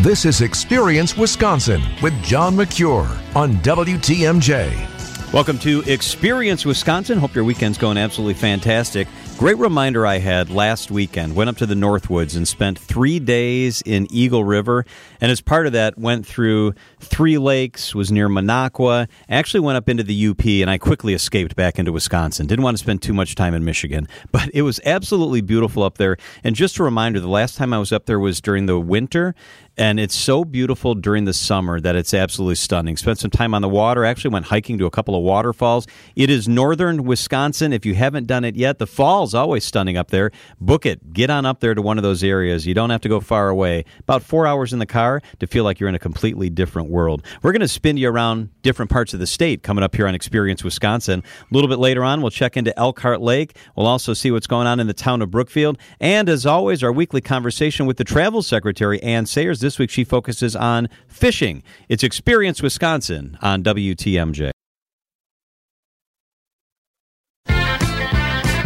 This 0.00 0.24
is 0.24 0.42
Experience 0.42 1.16
Wisconsin 1.16 1.82
with 2.00 2.14
John 2.22 2.54
Mercure 2.54 3.08
on 3.34 3.54
WTMJ. 3.64 5.32
Welcome 5.32 5.58
to 5.58 5.82
Experience 5.86 6.64
Wisconsin. 6.64 7.18
Hope 7.18 7.34
your 7.34 7.42
weekend's 7.42 7.78
going 7.78 7.98
absolutely 7.98 8.34
fantastic. 8.34 9.08
Great 9.36 9.58
reminder 9.58 10.06
I 10.06 10.18
had 10.18 10.50
last 10.50 10.90
weekend. 10.90 11.36
Went 11.36 11.50
up 11.50 11.56
to 11.58 11.66
the 11.66 11.74
Northwoods 11.74 12.36
and 12.36 12.48
spent 12.48 12.78
three 12.78 13.20
days 13.20 13.82
in 13.82 14.06
Eagle 14.10 14.42
River. 14.42 14.86
And 15.20 15.30
as 15.30 15.40
part 15.40 15.66
of 15.66 15.74
that, 15.74 15.98
went 15.98 16.26
through 16.26 16.74
Three 16.98 17.38
Lakes, 17.38 17.94
was 17.94 18.10
near 18.10 18.28
Minocqua, 18.28 19.06
actually 19.28 19.60
went 19.60 19.76
up 19.76 19.88
into 19.88 20.02
the 20.02 20.28
UP, 20.28 20.44
and 20.44 20.70
I 20.70 20.78
quickly 20.78 21.12
escaped 21.12 21.54
back 21.54 21.78
into 21.78 21.92
Wisconsin. 21.92 22.46
Didn't 22.46 22.64
want 22.64 22.78
to 22.78 22.82
spend 22.82 23.02
too 23.02 23.12
much 23.12 23.34
time 23.34 23.54
in 23.54 23.64
Michigan. 23.64 24.08
But 24.32 24.50
it 24.52 24.62
was 24.62 24.80
absolutely 24.84 25.40
beautiful 25.40 25.82
up 25.82 25.98
there. 25.98 26.16
And 26.44 26.54
just 26.56 26.78
a 26.78 26.82
reminder 26.82 27.20
the 27.20 27.28
last 27.28 27.56
time 27.56 27.72
I 27.72 27.78
was 27.78 27.92
up 27.92 28.06
there 28.06 28.18
was 28.18 28.40
during 28.40 28.66
the 28.66 28.78
winter, 28.78 29.34
and 29.78 30.00
it's 30.00 30.14
so 30.14 30.44
beautiful 30.44 30.94
during 30.94 31.24
the 31.24 31.32
summer 31.32 31.80
that 31.80 31.94
it's 31.94 32.12
absolutely 32.12 32.56
stunning. 32.56 32.96
Spent 32.96 33.20
some 33.20 33.30
time 33.30 33.54
on 33.54 33.62
the 33.62 33.68
water. 33.68 34.04
Actually, 34.04 34.32
went 34.32 34.46
hiking 34.46 34.76
to 34.78 34.86
a 34.86 34.90
couple 34.90 35.14
of 35.14 35.22
waterfalls. 35.22 35.86
It 36.16 36.30
is 36.30 36.48
northern 36.48 37.04
Wisconsin. 37.04 37.72
If 37.72 37.86
you 37.86 37.94
haven't 37.94 38.26
done 38.26 38.44
it 38.44 38.56
yet, 38.56 38.78
the 38.78 38.86
fall's 38.86 39.34
always 39.34 39.64
stunning 39.64 39.96
up 39.96 40.10
there. 40.10 40.32
Book 40.60 40.84
it. 40.84 41.12
Get 41.12 41.30
on 41.30 41.46
up 41.46 41.60
there 41.60 41.74
to 41.74 41.80
one 41.80 41.96
of 41.96 42.02
those 42.02 42.24
areas. 42.24 42.66
You 42.66 42.74
don't 42.74 42.90
have 42.90 43.00
to 43.02 43.08
go 43.08 43.20
far 43.20 43.48
away. 43.48 43.84
About 44.00 44.22
four 44.22 44.46
hours 44.46 44.72
in 44.72 44.80
the 44.80 44.86
car 44.86 45.22
to 45.38 45.46
feel 45.46 45.62
like 45.62 45.78
you're 45.78 45.88
in 45.88 45.94
a 45.94 46.00
completely 46.00 46.50
different 46.50 46.90
world. 46.90 47.24
We're 47.42 47.52
going 47.52 47.60
to 47.60 47.68
spin 47.68 47.96
you 47.96 48.10
around 48.10 48.50
different 48.62 48.90
parts 48.90 49.14
of 49.14 49.20
the 49.20 49.26
state 49.26 49.62
coming 49.62 49.84
up 49.84 49.94
here 49.94 50.08
on 50.08 50.14
Experience 50.14 50.64
Wisconsin. 50.64 51.22
A 51.40 51.54
little 51.54 51.68
bit 51.68 51.78
later 51.78 52.02
on, 52.02 52.20
we'll 52.20 52.30
check 52.30 52.56
into 52.56 52.76
Elkhart 52.78 53.20
Lake. 53.20 53.56
We'll 53.76 53.86
also 53.86 54.12
see 54.12 54.30
what's 54.30 54.48
going 54.48 54.66
on 54.66 54.80
in 54.80 54.88
the 54.88 54.94
town 54.94 55.22
of 55.22 55.30
Brookfield. 55.30 55.78
And 56.00 56.28
as 56.28 56.46
always, 56.46 56.82
our 56.82 56.92
weekly 56.92 57.20
conversation 57.20 57.86
with 57.86 57.96
the 57.96 58.04
travel 58.04 58.42
secretary, 58.42 59.00
Anne 59.02 59.26
Sayers. 59.26 59.60
This 59.60 59.67
week 59.76 59.90
she 59.90 60.04
focuses 60.04 60.54
on 60.54 60.88
fishing. 61.08 61.64
It's 61.88 62.04
Experience 62.04 62.62
Wisconsin 62.62 63.36
on 63.42 63.64
WTMJ. 63.64 64.52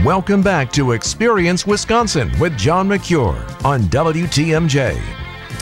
Welcome 0.04 0.42
back 0.42 0.72
to 0.72 0.92
Experience 0.92 1.66
Wisconsin 1.66 2.30
with 2.38 2.58
John 2.58 2.88
Mercure 2.88 3.36
on 3.64 3.82
WTMJ. 3.84 5.00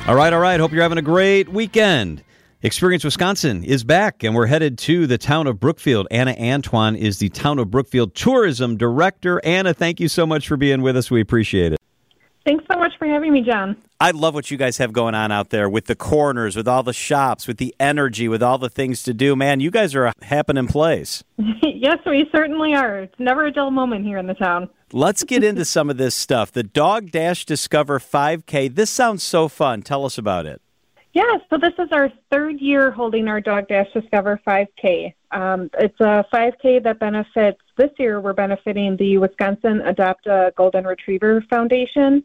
All 0.09 0.15
right, 0.15 0.33
all 0.33 0.41
right. 0.41 0.59
Hope 0.59 0.73
you're 0.73 0.83
having 0.83 0.97
a 0.97 1.03
great 1.03 1.51
weekend. 1.51 2.25
Experience 2.63 3.05
Wisconsin 3.05 3.65
is 3.65 3.85
back, 3.85 4.23
and 4.23 4.35
we're 4.35 4.47
headed 4.47 4.77
to 4.79 5.07
the 5.07 5.19
town 5.19 5.47
of 5.47 5.61
Brookfield. 5.61 6.07
Anna 6.11 6.35
Antoine 6.39 6.97
is 6.97 7.19
the 7.19 7.29
town 7.31 7.59
of 7.59 7.71
Brookfield 7.71 8.15
tourism 8.15 8.77
director. 8.77 9.41
Anna, 9.45 9.75
thank 9.75 10.01
you 10.01 10.09
so 10.09 10.27
much 10.27 10.49
for 10.49 10.57
being 10.57 10.83
with 10.83 10.97
us. 10.97 11.11
We 11.11 11.21
appreciate 11.21 11.73
it. 11.73 11.80
Thanks 12.51 12.65
so 12.69 12.81
much 12.81 12.95
for 12.99 13.07
having 13.07 13.33
me, 13.33 13.43
John. 13.43 13.77
I 14.01 14.11
love 14.11 14.35
what 14.35 14.51
you 14.51 14.57
guys 14.57 14.79
have 14.79 14.93
going 14.93 15.15
on 15.15 15.31
out 15.31 15.51
there 15.51 15.69
with 15.69 15.85
the 15.85 15.95
corners, 15.95 16.57
with 16.57 16.67
all 16.67 16.83
the 16.83 16.93
shops, 16.93 17.47
with 17.47 17.59
the 17.59 17.73
energy, 17.79 18.27
with 18.27 18.43
all 18.43 18.59
the 18.59 18.69
things 18.69 19.05
to 19.05 19.15
do. 19.15 19.37
Man, 19.37 19.61
you 19.61 19.71
guys 19.71 19.95
are 19.95 20.07
a 20.07 20.13
happening 20.23 20.67
place. 20.67 21.23
yes, 21.63 21.99
we 22.05 22.29
certainly 22.33 22.75
are. 22.75 23.03
It's 23.03 23.21
never 23.21 23.47
a 23.47 23.53
dull 23.53 23.71
moment 23.71 24.05
here 24.05 24.19
in 24.19 24.27
the 24.27 24.35
town. 24.35 24.69
Let's 24.93 25.23
get 25.23 25.45
into 25.45 25.65
some 25.77 25.91
of 25.91 25.97
this 25.97 26.17
stuff. 26.17 26.51
The 26.51 26.65
Dog 26.65 27.13
Dash 27.13 27.45
Discover 27.45 28.01
5K. 28.01 28.75
This 28.75 28.91
sounds 28.91 29.23
so 29.23 29.47
fun. 29.47 29.83
Tell 29.83 30.05
us 30.05 30.19
about 30.19 30.45
it. 30.45 30.61
Yeah, 31.13 31.39
so 31.51 31.57
this 31.57 31.75
is 31.79 31.89
our 31.93 32.11
third 32.33 32.61
year 32.61 32.91
holding 32.91 33.29
our 33.29 33.41
Dog 33.41 33.69
Dash 33.69 33.93
Discover 33.93 34.41
5K. 34.45 35.15
Um, 35.31 35.71
it's 35.79 36.01
a 36.01 36.25
5K 36.33 36.83
that 36.83 36.99
benefits, 36.99 37.61
this 37.77 37.91
year 37.99 38.21
we're 38.21 38.33
benefiting 38.33 38.97
the 38.97 39.19
Wisconsin 39.19 39.81
Adopt 39.83 40.27
a 40.27 40.53
Golden 40.57 40.85
Retriever 40.85 41.45
Foundation. 41.49 42.25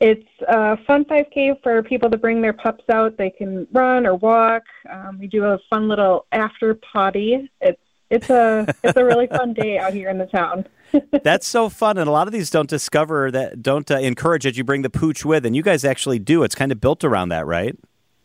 It's 0.00 0.28
a 0.46 0.76
fun 0.86 1.04
5K 1.04 1.60
for 1.62 1.82
people 1.82 2.08
to 2.10 2.16
bring 2.16 2.40
their 2.40 2.52
pups 2.52 2.84
out. 2.88 3.16
They 3.16 3.30
can 3.30 3.66
run 3.72 4.06
or 4.06 4.14
walk. 4.14 4.62
Um, 4.88 5.18
we 5.18 5.26
do 5.26 5.44
a 5.44 5.58
fun 5.68 5.88
little 5.88 6.26
after 6.30 6.74
potty. 6.74 7.50
It's 7.60 7.80
it's 8.10 8.30
a 8.30 8.74
it's 8.84 8.96
a 8.96 9.04
really 9.04 9.26
fun 9.26 9.54
day 9.54 9.78
out 9.78 9.92
here 9.92 10.08
in 10.08 10.18
the 10.18 10.26
town. 10.26 10.66
That's 11.22 11.46
so 11.46 11.68
fun, 11.68 11.98
and 11.98 12.08
a 12.08 12.12
lot 12.12 12.28
of 12.28 12.32
these 12.32 12.48
don't 12.48 12.68
discover 12.68 13.30
that 13.32 13.60
don't 13.62 13.90
uh, 13.90 13.98
encourage 13.98 14.44
that 14.44 14.56
you 14.56 14.64
bring 14.64 14.82
the 14.82 14.90
pooch 14.90 15.24
with, 15.24 15.44
and 15.44 15.54
you 15.54 15.62
guys 15.62 15.84
actually 15.84 16.18
do. 16.18 16.44
It's 16.44 16.54
kind 16.54 16.72
of 16.72 16.80
built 16.80 17.04
around 17.04 17.30
that, 17.30 17.46
right? 17.46 17.76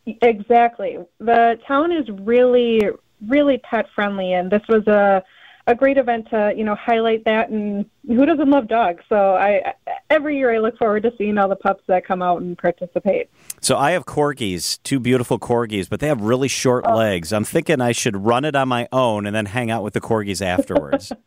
Exactly. 0.06 0.98
The 1.18 1.58
town 1.66 1.92
is 1.92 2.08
really 2.08 2.82
really 3.26 3.58
pet 3.58 3.86
friendly, 3.94 4.32
and 4.32 4.50
this 4.50 4.62
was 4.68 4.86
a 4.86 5.22
a 5.66 5.74
great 5.74 5.96
event 5.96 6.28
to 6.30 6.52
you 6.56 6.64
know 6.64 6.74
highlight 6.74 7.24
that. 7.24 7.50
And 7.50 7.86
who 8.06 8.26
doesn't 8.26 8.50
love 8.50 8.68
dogs? 8.68 9.02
So 9.08 9.34
i 9.34 9.74
every 10.10 10.36
year 10.36 10.54
i 10.54 10.58
look 10.58 10.76
forward 10.78 11.02
to 11.04 11.12
seeing 11.16 11.38
all 11.38 11.48
the 11.48 11.56
pups 11.56 11.84
that 11.86 12.06
come 12.06 12.22
out 12.22 12.40
and 12.40 12.56
participate. 12.56 13.30
So 13.60 13.76
i 13.76 13.92
have 13.92 14.04
corgis 14.04 14.78
two 14.82 15.00
beautiful 15.00 15.38
corgis 15.38 15.88
but 15.88 16.00
they 16.00 16.08
have 16.08 16.20
really 16.20 16.48
short 16.48 16.84
oh. 16.86 16.94
legs. 16.96 17.32
I'm 17.32 17.44
thinking 17.44 17.80
i 17.80 17.92
should 17.92 18.24
run 18.24 18.44
it 18.44 18.54
on 18.54 18.68
my 18.68 18.88
own 18.92 19.26
and 19.26 19.34
then 19.34 19.46
hang 19.46 19.70
out 19.70 19.82
with 19.82 19.94
the 19.94 20.00
corgis 20.00 20.42
afterwards. 20.42 21.12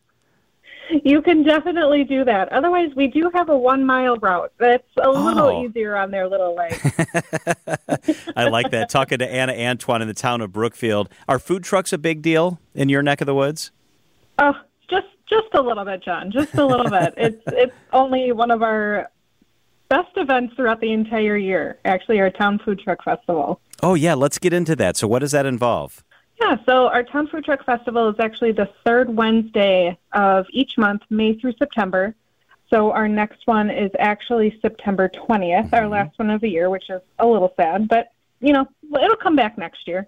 You 1.03 1.21
can 1.21 1.43
definitely 1.43 2.05
do 2.05 2.23
that. 2.23 2.49
Otherwise 2.53 2.91
we 2.95 3.07
do 3.07 3.29
have 3.33 3.49
a 3.49 3.57
one 3.57 3.85
mile 3.85 4.15
route. 4.15 4.53
That's 4.57 4.87
a 5.01 5.09
little 5.09 5.47
oh. 5.47 5.65
easier 5.65 5.97
on 5.97 6.11
their 6.11 6.29
little 6.29 6.55
legs. 6.55 6.79
I 8.37 8.47
like 8.47 8.71
that. 8.71 8.87
Talking 8.89 9.19
to 9.19 9.29
anna 9.29 9.51
antoine 9.51 10.01
in 10.01 10.07
the 10.07 10.13
town 10.13 10.39
of 10.39 10.53
brookfield. 10.53 11.09
Are 11.27 11.39
food 11.39 11.65
trucks 11.65 11.91
a 11.91 11.97
big 11.97 12.21
deal 12.21 12.61
in 12.73 12.87
your 12.87 13.03
neck 13.03 13.19
of 13.19 13.25
the 13.25 13.35
woods 13.35 13.71
Oh, 14.37 14.53
just 14.89 15.07
just 15.27 15.47
a 15.53 15.61
little 15.61 15.85
bit, 15.85 16.03
John. 16.03 16.31
Just 16.31 16.55
a 16.55 16.65
little 16.65 16.89
bit. 16.89 17.13
It's 17.17 17.41
it's 17.47 17.75
only 17.93 18.31
one 18.31 18.51
of 18.51 18.61
our 18.61 19.09
best 19.89 20.15
events 20.15 20.55
throughout 20.55 20.81
the 20.81 20.91
entire 20.91 21.37
year. 21.37 21.79
Actually, 21.85 22.19
our 22.19 22.29
town 22.29 22.59
food 22.59 22.79
truck 22.79 23.03
festival. 23.03 23.59
Oh 23.81 23.93
yeah, 23.93 24.13
let's 24.13 24.37
get 24.37 24.53
into 24.53 24.75
that. 24.77 24.97
So, 24.97 25.07
what 25.07 25.19
does 25.19 25.31
that 25.31 25.45
involve? 25.45 26.03
Yeah, 26.39 26.57
so 26.67 26.87
our 26.87 27.03
town 27.03 27.27
food 27.27 27.45
truck 27.45 27.65
festival 27.65 28.09
is 28.09 28.15
actually 28.19 28.51
the 28.51 28.69
third 28.85 29.15
Wednesday 29.15 29.97
of 30.13 30.45
each 30.51 30.77
month, 30.77 31.01
May 31.09 31.33
through 31.33 31.53
September. 31.57 32.13
So 32.69 32.91
our 32.91 33.07
next 33.07 33.47
one 33.47 33.69
is 33.71 33.89
actually 33.97 34.59
September 34.61 35.09
20th, 35.09 35.65
mm-hmm. 35.65 35.75
our 35.75 35.87
last 35.87 36.19
one 36.19 36.29
of 36.29 36.41
the 36.41 36.49
year, 36.49 36.69
which 36.69 36.89
is 36.89 37.01
a 37.17 37.25
little 37.25 37.53
sad, 37.55 37.87
but 37.87 38.11
you 38.39 38.53
know, 38.53 38.67
it'll 39.01 39.15
come 39.15 39.35
back 39.35 39.57
next 39.57 39.87
year 39.87 40.07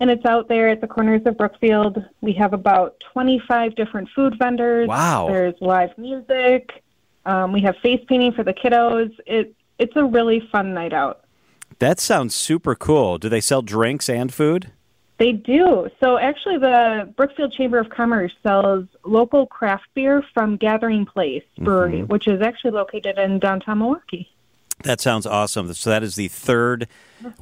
and 0.00 0.10
it's 0.10 0.24
out 0.24 0.48
there 0.48 0.68
at 0.68 0.80
the 0.80 0.86
corners 0.86 1.22
of 1.26 1.36
Brookfield. 1.36 2.04
We 2.20 2.32
have 2.34 2.52
about 2.52 3.00
25 3.12 3.74
different 3.74 4.08
food 4.14 4.36
vendors. 4.38 4.88
Wow. 4.88 5.28
There's 5.28 5.54
live 5.60 5.96
music. 5.98 6.82
Um, 7.26 7.52
we 7.52 7.60
have 7.62 7.76
face 7.82 8.04
painting 8.08 8.32
for 8.32 8.44
the 8.44 8.54
kiddos. 8.54 9.14
It 9.26 9.54
it's 9.78 9.94
a 9.96 10.04
really 10.04 10.40
fun 10.50 10.74
night 10.74 10.92
out. 10.92 11.24
That 11.78 12.00
sounds 12.00 12.34
super 12.34 12.74
cool. 12.74 13.18
Do 13.18 13.28
they 13.28 13.40
sell 13.40 13.62
drinks 13.62 14.08
and 14.08 14.32
food? 14.32 14.72
They 15.18 15.32
do. 15.32 15.88
So 16.00 16.16
actually, 16.16 16.58
the 16.58 17.12
Brookfield 17.16 17.52
Chamber 17.52 17.78
of 17.78 17.90
Commerce 17.90 18.32
sells 18.42 18.86
local 19.04 19.46
craft 19.46 19.86
beer 19.94 20.22
from 20.32 20.56
Gathering 20.56 21.06
Place 21.06 21.42
Brewery, 21.58 21.98
mm-hmm. 21.98 22.06
which 22.06 22.28
is 22.28 22.40
actually 22.40 22.70
located 22.70 23.18
in 23.18 23.40
downtown 23.40 23.78
Milwaukee. 23.78 24.28
That 24.84 25.00
sounds 25.00 25.26
awesome. 25.26 25.72
So 25.74 25.90
that 25.90 26.02
is 26.02 26.14
the 26.14 26.28
third 26.28 26.88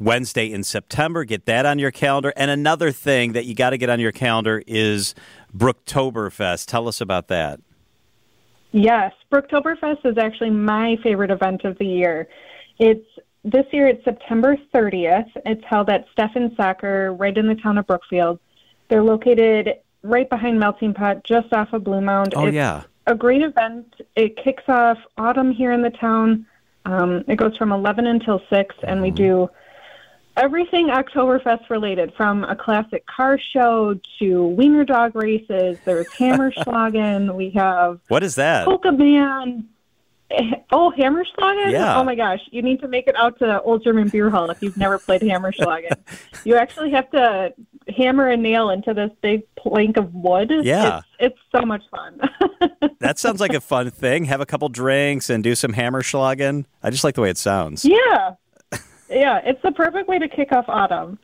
Wednesday 0.01 0.51
in 0.51 0.63
September. 0.63 1.25
Get 1.25 1.45
that 1.47 1.67
on 1.67 1.79
your 1.79 1.91
calendar. 1.91 2.33
And 2.37 2.51
another 2.51 2.93
thing 2.93 3.33
that 3.33 3.45
you 3.45 3.55
got 3.55 3.71
to 3.71 3.79
get 3.79 3.91
on 3.91 4.01
your 4.01 4.13
calendar 4.13 4.63
is 4.67 5.15
Brooktoberfest. 5.57 6.67
Tell 6.67 6.89
us 6.89 7.01
about 7.01 7.29
that. 7.29 7.61
Yes, 8.73 9.13
Brooktoberfest 9.31 10.05
is 10.05 10.19
actually 10.19 10.51
my 10.51 10.97
favorite 11.03 11.31
event 11.31 11.65
of 11.65 11.79
the 11.79 11.87
year. 11.87 12.29
It's 12.79 13.07
this 13.45 13.65
year. 13.73 13.87
It's 13.87 14.05
September 14.05 14.57
30th. 14.75 15.31
It's 15.47 15.65
held 15.65 15.89
at 15.89 16.07
Steffen 16.15 16.55
Soccer, 16.57 17.13
right 17.15 17.37
in 17.37 17.47
the 17.47 17.55
town 17.55 17.79
of 17.79 17.87
Brookfield. 17.87 18.39
They're 18.89 19.03
located 19.03 19.75
right 20.03 20.29
behind 20.29 20.59
Melting 20.59 20.95
Pot, 20.95 21.25
just 21.25 21.53
off 21.53 21.73
of 21.73 21.85
Blue 21.85 22.01
Mound. 22.01 22.35
Oh 22.37 22.47
it's 22.47 22.55
yeah, 22.55 22.83
a 23.07 23.15
great 23.15 23.43
event. 23.43 23.95
It 24.15 24.37
kicks 24.37 24.65
off 24.69 24.99
autumn 25.17 25.53
here 25.53 25.73
in 25.73 25.83
the 25.83 25.91
town. 25.91 26.47
Um, 26.87 27.25
it 27.27 27.37
goes 27.37 27.57
from 27.57 27.73
11 27.73 28.07
until 28.07 28.41
6, 28.49 28.75
and 28.85 29.03
we 29.03 29.11
do 29.11 29.50
everything 30.37 30.87
Oktoberfest 30.88 31.69
related, 31.69 32.15
from 32.15 32.44
a 32.44 32.55
classic 32.55 33.05
car 33.06 33.38
show 33.38 33.99
to 34.19 34.47
wiener 34.49 34.85
dog 34.85 35.17
races. 35.17 35.79
There's 35.85 36.06
Hammerschlagen. 36.19 37.35
we 37.35 37.50
have 37.50 38.00
what 38.09 38.23
is 38.23 38.37
that? 38.37 38.67
Polka 38.67 38.93
band. 38.93 39.65
Oh, 40.73 40.93
Hammerschlagen! 40.99 41.70
Yeah. 41.70 41.96
Oh 41.96 42.05
my 42.05 42.17
gosh, 42.17 42.40
you 42.50 42.61
need 42.61 42.81
to 42.81 42.88
make 42.88 43.06
it 43.06 43.14
out 43.17 43.38
to 43.38 43.62
Old 43.62 43.84
German 43.84 44.08
Beer 44.08 44.28
Hall 44.28 44.50
if 44.50 44.61
you've 44.61 44.76
never 44.76 44.99
played 44.99 45.23
Hammerschlagen. 45.23 45.96
you 46.44 46.56
actually 46.56 46.90
have 46.90 47.08
to 47.12 47.55
hammer 47.96 48.28
a 48.28 48.37
nail 48.37 48.70
into 48.70 48.93
this 48.93 49.11
big 49.23 49.43
plank 49.55 49.96
of 49.96 50.12
wood. 50.12 50.50
Yeah. 50.62 51.02
It's, 51.20 51.37
it's 51.37 51.38
so 51.55 51.64
much 51.64 51.82
fun. 51.90 52.20
that 52.99 53.19
sounds 53.19 53.40
like 53.40 53.55
a 53.55 53.61
fun 53.61 53.90
thing. 53.90 54.25
Have 54.25 54.40
a 54.40 54.46
couple 54.46 54.69
drinks 54.69 55.31
and 55.31 55.43
do 55.44 55.55
some 55.55 55.73
Hammerschlagen. 55.73 56.64
I 56.82 56.90
just 56.90 57.05
like 57.05 57.14
the 57.14 57.20
way 57.20 57.31
it 57.31 57.38
sounds. 57.38 57.84
Yeah. 57.84 58.34
Yeah, 59.08 59.40
it's 59.44 59.62
the 59.62 59.70
perfect 59.70 60.08
way 60.08 60.19
to 60.19 60.29
kick 60.29 60.50
off 60.50 60.64
autumn. 60.67 61.20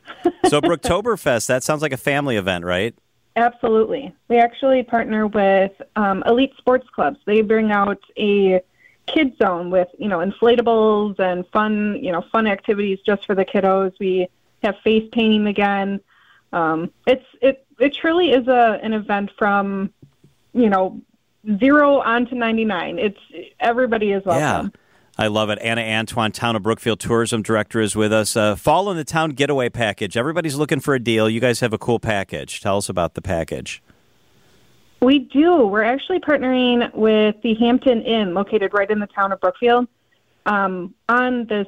so 0.47 0.61
Brooktoberfest, 0.61 1.47
that 1.47 1.63
sounds 1.63 1.81
like 1.81 1.91
a 1.91 1.97
family 1.97 2.37
event, 2.37 2.63
right? 2.63 2.95
Absolutely. 3.35 4.15
We 4.29 4.37
actually 4.37 4.83
partner 4.83 5.27
with 5.27 5.73
um, 5.97 6.23
Elite 6.25 6.53
Sports 6.57 6.87
Clubs. 6.95 7.17
They 7.25 7.41
bring 7.41 7.71
out 7.71 7.99
a 8.17 8.61
kid 9.07 9.35
zone 9.37 9.69
with 9.69 9.89
you 9.97 10.07
know 10.07 10.19
inflatables 10.19 11.19
and 11.19 11.45
fun 11.47 11.99
you 12.01 12.11
know 12.11 12.23
fun 12.31 12.47
activities 12.47 12.99
just 13.05 13.25
for 13.25 13.35
the 13.35 13.45
kiddos. 13.45 13.93
We 13.99 14.27
have 14.63 14.75
face 14.83 15.07
painting 15.11 15.47
again. 15.47 16.01
Um, 16.51 16.91
it's 17.05 17.25
it 17.41 17.65
it 17.79 17.93
truly 17.93 18.31
is 18.31 18.47
a 18.47 18.79
an 18.81 18.93
event 18.93 19.31
from 19.37 19.93
you 20.53 20.69
know 20.69 21.01
zero 21.59 21.99
on 21.99 22.25
to 22.27 22.35
ninety 22.35 22.65
nine. 22.65 22.99
It's 22.99 23.19
everybody 23.59 24.11
is 24.11 24.23
welcome. 24.25 24.71
Yeah. 24.73 24.79
I 25.15 25.27
love 25.27 25.51
it. 25.51 25.59
Anna 25.61 25.81
Antoine, 25.81 26.31
Town 26.31 26.55
of 26.55 26.63
Brookfield 26.63 26.99
Tourism 26.99 27.43
Director, 27.43 27.79
is 27.79 27.95
with 27.95 28.11
us. 28.11 28.35
Uh, 28.35 28.55
Fall 28.55 28.89
in 28.89 28.97
the 28.97 29.03
Town 29.03 29.29
Getaway 29.31 29.69
Package. 29.69 30.17
Everybody's 30.17 30.55
looking 30.55 30.79
for 30.79 30.95
a 30.95 30.99
deal. 30.99 31.29
You 31.29 31.39
guys 31.39 31.59
have 31.59 31.71
a 31.71 31.77
cool 31.77 31.99
package. 31.99 32.61
Tell 32.61 32.77
us 32.77 32.89
about 32.89 33.13
the 33.13 33.21
package. 33.21 33.83
We 35.03 35.19
do. 35.19 35.67
We're 35.67 35.83
actually 35.83 36.19
partnering 36.19 36.93
with 36.93 37.35
the 37.43 37.55
Hampton 37.55 38.01
Inn, 38.03 38.33
located 38.33 38.73
right 38.73 38.89
in 38.89 38.99
the 38.99 39.07
town 39.07 39.33
of 39.33 39.41
Brookfield, 39.41 39.87
um, 40.45 40.93
on 41.09 41.45
this 41.47 41.67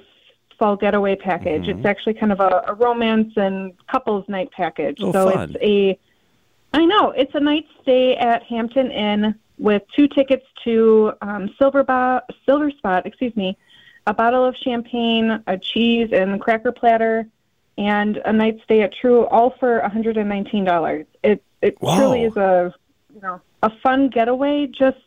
fall 0.57 0.77
getaway 0.77 1.17
package. 1.17 1.63
Mm-hmm. 1.63 1.79
It's 1.79 1.85
actually 1.85 2.13
kind 2.13 2.31
of 2.31 2.39
a, 2.39 2.63
a, 2.67 2.73
romance 2.73 3.33
and 3.35 3.73
couples 3.87 4.23
night 4.29 4.51
package. 4.51 4.99
Oh, 5.01 5.11
so 5.11 5.31
fun. 5.31 5.51
it's 5.51 5.57
a, 5.61 5.99
I 6.73 6.85
know, 6.85 7.11
it's 7.11 7.35
a 7.35 7.41
night 7.41 7.65
stay 7.81 8.15
at 8.15 8.43
Hampton 8.43 8.89
Inn 8.89 9.35
with 9.57 9.83
two 9.93 10.07
tickets 10.07 10.45
to 10.63 11.11
um, 11.21 11.53
Silver, 11.57 11.83
Bo- 11.83 12.21
Silver 12.45 12.71
Spot, 12.71 13.05
excuse 13.05 13.35
me, 13.35 13.57
a 14.07 14.13
bottle 14.13 14.45
of 14.45 14.55
champagne, 14.55 15.43
a 15.47 15.57
cheese 15.57 16.09
and 16.13 16.39
cracker 16.39 16.71
platter, 16.71 17.27
and 17.77 18.17
a 18.23 18.31
night 18.31 18.61
stay 18.63 18.81
at 18.81 18.93
True, 18.93 19.25
all 19.27 19.55
for 19.59 19.81
$119. 19.81 21.05
It 21.23 21.43
it 21.61 21.77
truly 21.81 22.23
is 22.23 22.37
a 22.37 22.73
you 23.15 23.21
know 23.21 23.41
a 23.63 23.71
fun 23.81 24.09
getaway 24.09 24.67
just 24.67 24.97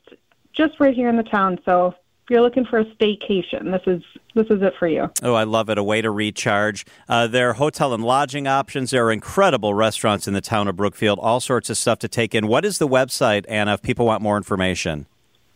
just 0.53 0.81
right 0.81 0.95
here 0.95 1.09
in 1.09 1.17
the 1.17 1.23
town. 1.23 1.59
So 1.65 1.89
if 1.89 1.95
you're 2.31 2.41
looking 2.41 2.65
for 2.65 2.81
a 2.81 2.85
staycation, 2.87 3.71
this 3.71 3.83
is 3.87 4.03
this 4.35 4.47
is 4.49 4.63
it 4.63 4.73
for 4.79 4.89
you. 4.89 5.11
Oh, 5.23 5.35
I 5.35 5.45
love 5.45 5.69
it! 5.69 5.79
A 5.79 5.83
way 5.83 6.01
to 6.01 6.11
recharge. 6.11 6.85
Uh, 7.09 7.27
there 7.27 7.51
are 7.51 7.55
hotel 7.55 7.95
and 7.95 8.03
lodging 8.03 8.47
options. 8.47 8.91
There 8.91 9.07
are 9.07 9.13
incredible 9.13 9.75
restaurants 9.75 10.27
in 10.27 10.35
the 10.35 10.41
town 10.41 10.67
of 10.67 10.77
Brookfield. 10.77 11.19
All 11.21 11.41
sorts 11.41 11.71
of 11.71 11.77
stuff 11.77 11.99
to 12.01 12.09
take 12.09 12.35
in. 12.35 12.49
What 12.49 12.65
is 12.65 12.79
the 12.79 12.89
website, 12.89 13.45
Anna? 13.49 13.75
If 13.75 13.83
people 13.83 14.07
want 14.07 14.23
more 14.23 14.37
information, 14.37 15.07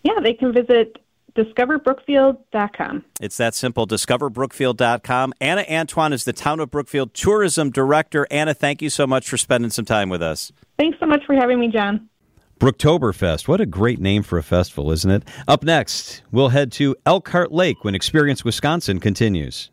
yeah, 0.04 0.20
they 0.22 0.34
can 0.34 0.52
visit 0.52 0.98
discoverbrookfield.com. 1.34 3.04
It's 3.18 3.38
that 3.38 3.54
simple. 3.54 3.86
Discoverbrookfield.com. 3.86 5.32
Anna 5.40 5.64
Antoine 5.70 6.12
is 6.12 6.24
the 6.24 6.34
Town 6.34 6.60
of 6.60 6.70
Brookfield 6.70 7.14
Tourism 7.14 7.70
Director. 7.70 8.26
Anna, 8.30 8.52
thank 8.52 8.82
you 8.82 8.90
so 8.90 9.06
much 9.06 9.28
for 9.28 9.38
spending 9.38 9.70
some 9.70 9.86
time 9.86 10.10
with 10.10 10.22
us. 10.22 10.52
Thanks 10.78 10.98
so 11.00 11.06
much 11.06 11.24
for 11.24 11.34
having 11.34 11.58
me, 11.58 11.68
John. 11.68 12.10
Brooktoberfest. 12.62 13.48
What 13.48 13.60
a 13.60 13.66
great 13.66 13.98
name 13.98 14.22
for 14.22 14.38
a 14.38 14.42
festival, 14.44 14.92
isn't 14.92 15.10
it? 15.10 15.24
Up 15.48 15.64
next, 15.64 16.22
we'll 16.30 16.50
head 16.50 16.70
to 16.72 16.94
Elkhart 17.04 17.50
Lake 17.50 17.82
when 17.82 17.96
Experience 17.96 18.44
Wisconsin 18.44 19.00
continues. 19.00 19.72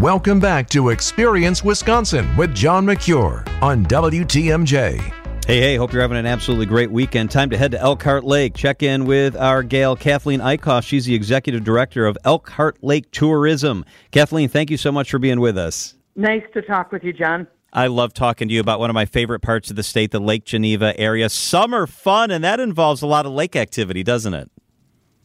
Welcome 0.00 0.40
back 0.40 0.68
to 0.70 0.88
Experience 0.88 1.62
Wisconsin 1.62 2.36
with 2.36 2.52
John 2.56 2.84
Mercure 2.84 3.44
on 3.62 3.86
WTMJ. 3.86 4.98
Hey, 5.46 5.60
hey, 5.60 5.76
hope 5.76 5.92
you're 5.92 6.02
having 6.02 6.18
an 6.18 6.26
absolutely 6.26 6.66
great 6.66 6.90
weekend. 6.90 7.30
Time 7.30 7.50
to 7.50 7.56
head 7.56 7.70
to 7.70 7.80
Elkhart 7.80 8.24
Lake. 8.24 8.56
Check 8.56 8.82
in 8.82 9.04
with 9.04 9.36
our 9.36 9.62
gal, 9.62 9.94
Kathleen 9.94 10.40
Eichhoff. 10.40 10.82
She's 10.82 11.04
the 11.04 11.14
executive 11.14 11.62
director 11.62 12.04
of 12.04 12.18
Elkhart 12.24 12.82
Lake 12.82 13.12
Tourism. 13.12 13.84
Kathleen, 14.10 14.48
thank 14.48 14.72
you 14.72 14.76
so 14.76 14.90
much 14.90 15.08
for 15.08 15.20
being 15.20 15.38
with 15.38 15.56
us. 15.56 15.94
Nice 16.16 16.42
to 16.52 16.62
talk 16.62 16.90
with 16.90 17.04
you, 17.04 17.12
John. 17.12 17.46
I 17.76 17.88
love 17.88 18.14
talking 18.14 18.48
to 18.48 18.54
you 18.54 18.60
about 18.60 18.80
one 18.80 18.88
of 18.88 18.94
my 18.94 19.04
favorite 19.04 19.40
parts 19.40 19.68
of 19.68 19.76
the 19.76 19.82
state, 19.82 20.10
the 20.10 20.18
Lake 20.18 20.46
Geneva 20.46 20.98
area. 20.98 21.28
Summer 21.28 21.86
fun, 21.86 22.30
and 22.30 22.42
that 22.42 22.58
involves 22.58 23.02
a 23.02 23.06
lot 23.06 23.26
of 23.26 23.32
lake 23.32 23.54
activity, 23.54 24.02
doesn't 24.02 24.32
it? 24.32 24.50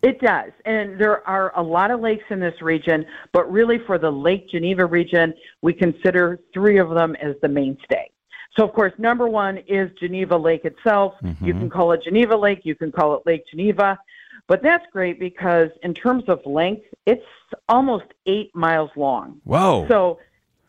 It 0.04 0.20
does. 0.20 0.52
And 0.66 1.00
there 1.00 1.26
are 1.26 1.58
a 1.58 1.64
lot 1.64 1.92
of 1.92 2.02
lakes 2.02 2.26
in 2.30 2.42
this 2.42 2.62
region, 2.62 3.06
but 3.32 3.50
really 3.50 3.78
for 3.88 3.98
the 3.98 4.12
Lake 4.12 4.50
Geneva 4.50 4.86
region, 4.86 5.34
we 5.62 5.72
consider 5.72 6.42
three 6.54 6.78
of 6.78 6.90
them 6.90 7.16
as 7.22 7.36
the 7.42 7.48
mainstay. 7.48 8.12
So, 8.58 8.66
of 8.66 8.74
course, 8.74 8.92
number 8.98 9.30
one 9.30 9.60
is 9.66 9.90
Geneva 9.98 10.36
Lake 10.36 10.66
itself. 10.66 11.14
Mm-hmm. 11.24 11.46
You 11.46 11.54
can 11.54 11.70
call 11.70 11.94
it 11.94 12.04
Geneva 12.04 12.36
Lake, 12.36 12.62
you 12.64 12.76
can 12.76 12.92
call 12.92 13.16
it 13.16 13.22
Lake 13.26 13.46
Geneva. 13.50 13.98
But 14.48 14.62
that's 14.62 14.84
great 14.92 15.22
because 15.22 15.70
in 15.84 15.94
terms 15.94 16.26
of 16.28 16.42
length, 16.46 16.84
it's 17.06 17.24
almost 17.70 18.08
eight 18.26 18.54
miles 18.54 18.90
long. 18.98 19.40
Whoa. 19.46 19.86
So 19.88 20.20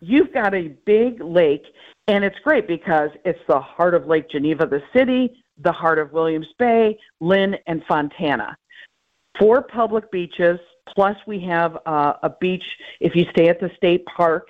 you've 0.02 0.34
got 0.34 0.54
a 0.54 0.69
big 0.84 1.22
lake, 1.22 1.64
and 2.08 2.25
it's 2.25 2.38
great 2.43 2.66
because 2.66 3.10
it's 3.25 3.38
the 3.49 3.60
heart 3.60 3.94
of 3.94 4.06
Lake 4.06 4.28
Geneva, 4.28 4.66
the 4.66 4.82
city, 4.94 5.43
the 5.62 5.72
heart 5.72 5.99
of 5.99 6.12
Williams 6.12 6.49
Bay, 6.58 6.99
Linn, 7.20 7.54
and 7.66 7.82
Fontana. 7.88 8.56
Four 9.38 9.62
public 9.62 10.10
beaches, 10.10 10.58
plus 10.94 11.16
we 11.26 11.40
have 11.49 11.78
uh, 11.87 12.14
a 12.22 12.31
beach 12.40 12.64
if 13.00 13.14
you 13.14 13.25
stay 13.31 13.49
at 13.49 13.60
the 13.60 13.70
state 13.76 14.04
park. 14.06 14.49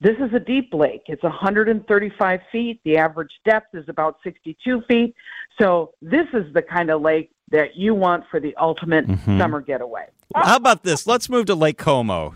This 0.00 0.16
is 0.18 0.34
a 0.34 0.40
deep 0.40 0.72
lake. 0.74 1.02
It's 1.06 1.22
135 1.22 2.40
feet. 2.50 2.80
The 2.84 2.96
average 2.96 3.30
depth 3.44 3.74
is 3.74 3.88
about 3.88 4.16
62 4.24 4.82
feet. 4.88 5.14
So 5.60 5.92
this 6.02 6.26
is 6.32 6.52
the 6.52 6.62
kind 6.62 6.90
of 6.90 7.00
lake 7.00 7.30
that 7.50 7.76
you 7.76 7.94
want 7.94 8.24
for 8.30 8.40
the 8.40 8.56
ultimate 8.56 9.06
mm-hmm. 9.06 9.38
summer 9.38 9.60
getaway. 9.60 10.06
How 10.34 10.56
about 10.56 10.82
this? 10.82 11.06
Let's 11.06 11.28
move 11.28 11.46
to 11.46 11.54
Lake 11.54 11.78
Como. 11.78 12.34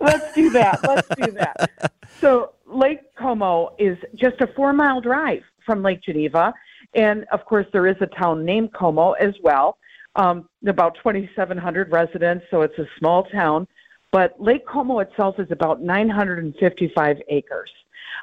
Let's 0.00 0.34
do 0.34 0.50
that. 0.50 0.80
Let's 0.82 1.08
do 1.16 1.32
that. 1.32 1.92
So 2.20 2.54
Lake 2.66 3.14
Como 3.14 3.76
is 3.78 3.96
just 4.16 4.40
a 4.40 4.48
four 4.56 4.72
mile 4.72 5.00
drive 5.00 5.42
from 5.64 5.82
Lake 5.82 6.02
Geneva. 6.02 6.52
And 6.94 7.26
of 7.32 7.44
course, 7.44 7.66
there 7.72 7.86
is 7.86 7.96
a 8.00 8.06
town 8.06 8.44
named 8.44 8.72
Como 8.72 9.12
as 9.12 9.34
well, 9.42 9.78
um, 10.16 10.48
about 10.66 10.96
2,700 10.96 11.92
residents, 11.92 12.44
so 12.50 12.62
it's 12.62 12.78
a 12.78 12.86
small 12.98 13.24
town. 13.24 13.68
But 14.10 14.34
Lake 14.40 14.66
Como 14.66 15.00
itself 15.00 15.38
is 15.38 15.50
about 15.50 15.82
955 15.82 17.18
acres. 17.28 17.70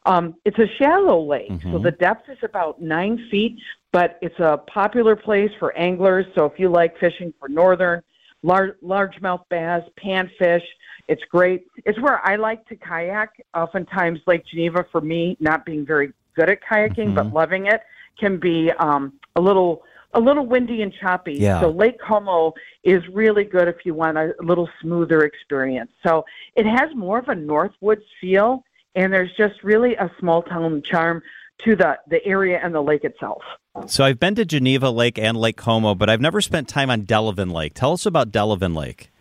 Um, 0.05 0.35
it's 0.45 0.57
a 0.59 0.67
shallow 0.77 1.23
lake, 1.23 1.49
mm-hmm. 1.49 1.71
so 1.71 1.79
the 1.79 1.91
depth 1.91 2.29
is 2.29 2.37
about 2.43 2.81
nine 2.81 3.27
feet, 3.31 3.57
but 3.91 4.19
it's 4.21 4.39
a 4.39 4.57
popular 4.71 5.15
place 5.15 5.51
for 5.57 5.75
anglers. 5.77 6.25
So 6.35 6.45
if 6.45 6.59
you 6.59 6.69
like 6.69 6.97
fishing 6.99 7.33
for 7.39 7.47
northern, 7.47 8.01
large 8.45 8.75
largemouth 8.83 9.43
bass, 9.49 9.83
panfish, 10.01 10.63
it's 11.07 11.23
great. 11.29 11.65
It's 11.85 11.99
where 11.99 12.25
I 12.25 12.35
like 12.35 12.65
to 12.67 12.75
kayak. 12.75 13.29
Oftentimes, 13.53 14.19
Lake 14.27 14.45
Geneva, 14.45 14.85
for 14.91 15.01
me, 15.01 15.37
not 15.39 15.65
being 15.65 15.85
very 15.85 16.13
good 16.35 16.49
at 16.49 16.59
kayaking, 16.63 17.13
mm-hmm. 17.13 17.15
but 17.15 17.33
loving 17.33 17.67
it, 17.67 17.81
can 18.19 18.37
be 18.37 18.71
um, 18.79 19.13
a 19.35 19.41
little 19.41 19.83
a 20.13 20.19
little 20.19 20.45
windy 20.45 20.81
and 20.81 20.93
choppy. 20.93 21.33
Yeah. 21.33 21.59
So 21.59 21.69
Lake 21.69 21.99
Como 21.99 22.53
is 22.83 23.05
really 23.09 23.43
good 23.43 23.67
if 23.67 23.85
you 23.85 23.93
want 23.93 24.17
a 24.17 24.33
little 24.39 24.69
smoother 24.81 25.23
experience. 25.23 25.91
So 26.03 26.25
it 26.55 26.65
has 26.65 26.95
more 26.95 27.19
of 27.19 27.27
a 27.27 27.35
Northwoods 27.35 28.05
feel, 28.21 28.63
and 28.95 29.11
there's 29.11 29.33
just 29.35 29.61
really 29.61 29.95
a 29.95 30.09
small 30.19 30.41
town 30.41 30.81
charm 30.83 31.21
to 31.63 31.75
the, 31.75 31.97
the 32.07 32.23
area 32.25 32.59
and 32.61 32.73
the 32.73 32.81
lake 32.81 33.03
itself. 33.03 33.41
So 33.87 34.03
I've 34.03 34.19
been 34.19 34.35
to 34.35 34.45
Geneva 34.45 34.89
Lake 34.89 35.17
and 35.17 35.37
Lake 35.37 35.57
Como, 35.57 35.95
but 35.95 36.09
I've 36.09 36.21
never 36.21 36.41
spent 36.41 36.67
time 36.67 36.89
on 36.89 37.03
Delavan 37.03 37.51
Lake. 37.51 37.73
Tell 37.73 37.93
us 37.93 38.05
about 38.05 38.31
Delavan 38.31 38.75
Lake. 38.75 39.11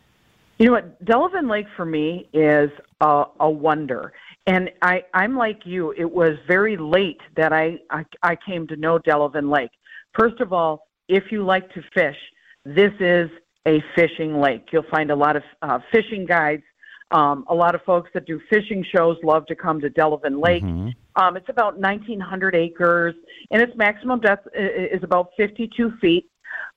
You 0.59 0.67
know 0.67 0.73
what? 0.73 1.05
Delavan 1.05 1.51
Lake 1.51 1.67
for 1.77 1.85
me 1.85 2.29
is 2.33 2.71
a, 3.01 3.25
a 3.41 3.51
wonder. 3.51 4.13
And 4.47 4.71
I, 4.83 5.03
I'm 5.13 5.37
like 5.37 5.61
you. 5.65 5.93
It 5.97 6.11
was 6.11 6.37
very 6.47 6.77
late 6.77 7.21
that 7.37 7.53
I, 7.53 7.79
I, 7.91 8.05
I 8.23 8.37
came 8.37 8.67
to 8.69 8.77
know 8.77 8.99
Delavan 8.99 9.51
Lake. 9.51 9.71
First 10.19 10.41
of 10.41 10.53
all, 10.53 10.87
if 11.09 11.25
you 11.31 11.45
like 11.45 11.73
to 11.75 11.83
fish, 11.95 12.17
this 12.65 12.93
is 13.01 13.31
a 13.67 13.83
fishing 13.95 14.41
lake. 14.41 14.67
You'll 14.73 14.85
find 14.91 15.11
a 15.11 15.17
lot 15.17 15.37
of 15.37 15.43
uh, 15.63 15.79
fishing 15.93 16.27
guides. 16.27 16.63
Um, 17.11 17.45
a 17.49 17.55
lot 17.55 17.75
of 17.75 17.83
folks 17.83 18.11
that 18.15 18.27
do 18.27 18.41
fishing 18.51 18.85
shows 18.95 19.17
love 19.23 19.47
to 19.47 19.55
come 19.55 19.81
to 19.81 19.91
Delavan 19.91 20.43
Lake. 20.43 20.65
Mm-hmm. 20.65 20.89
Um, 21.23 21.37
it's 21.37 21.49
about 21.49 21.75
1,900 21.75 22.57
acres, 22.57 23.15
and 23.51 23.63
its 23.63 23.73
maximum 23.77 24.21
depth 24.21 24.49
is 24.55 25.03
about 25.03 25.29
52 25.37 25.93
feet. 26.01 26.29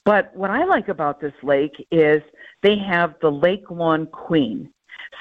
But 0.06 0.36
what 0.36 0.52
I 0.52 0.66
like 0.66 0.90
about 0.90 1.20
this 1.20 1.34
lake 1.44 1.74
is 1.92 2.22
they 2.62 2.78
have 2.78 3.16
the 3.22 3.32
Lake 3.32 3.70
Lawn 3.70 4.06
Queen. 4.08 4.70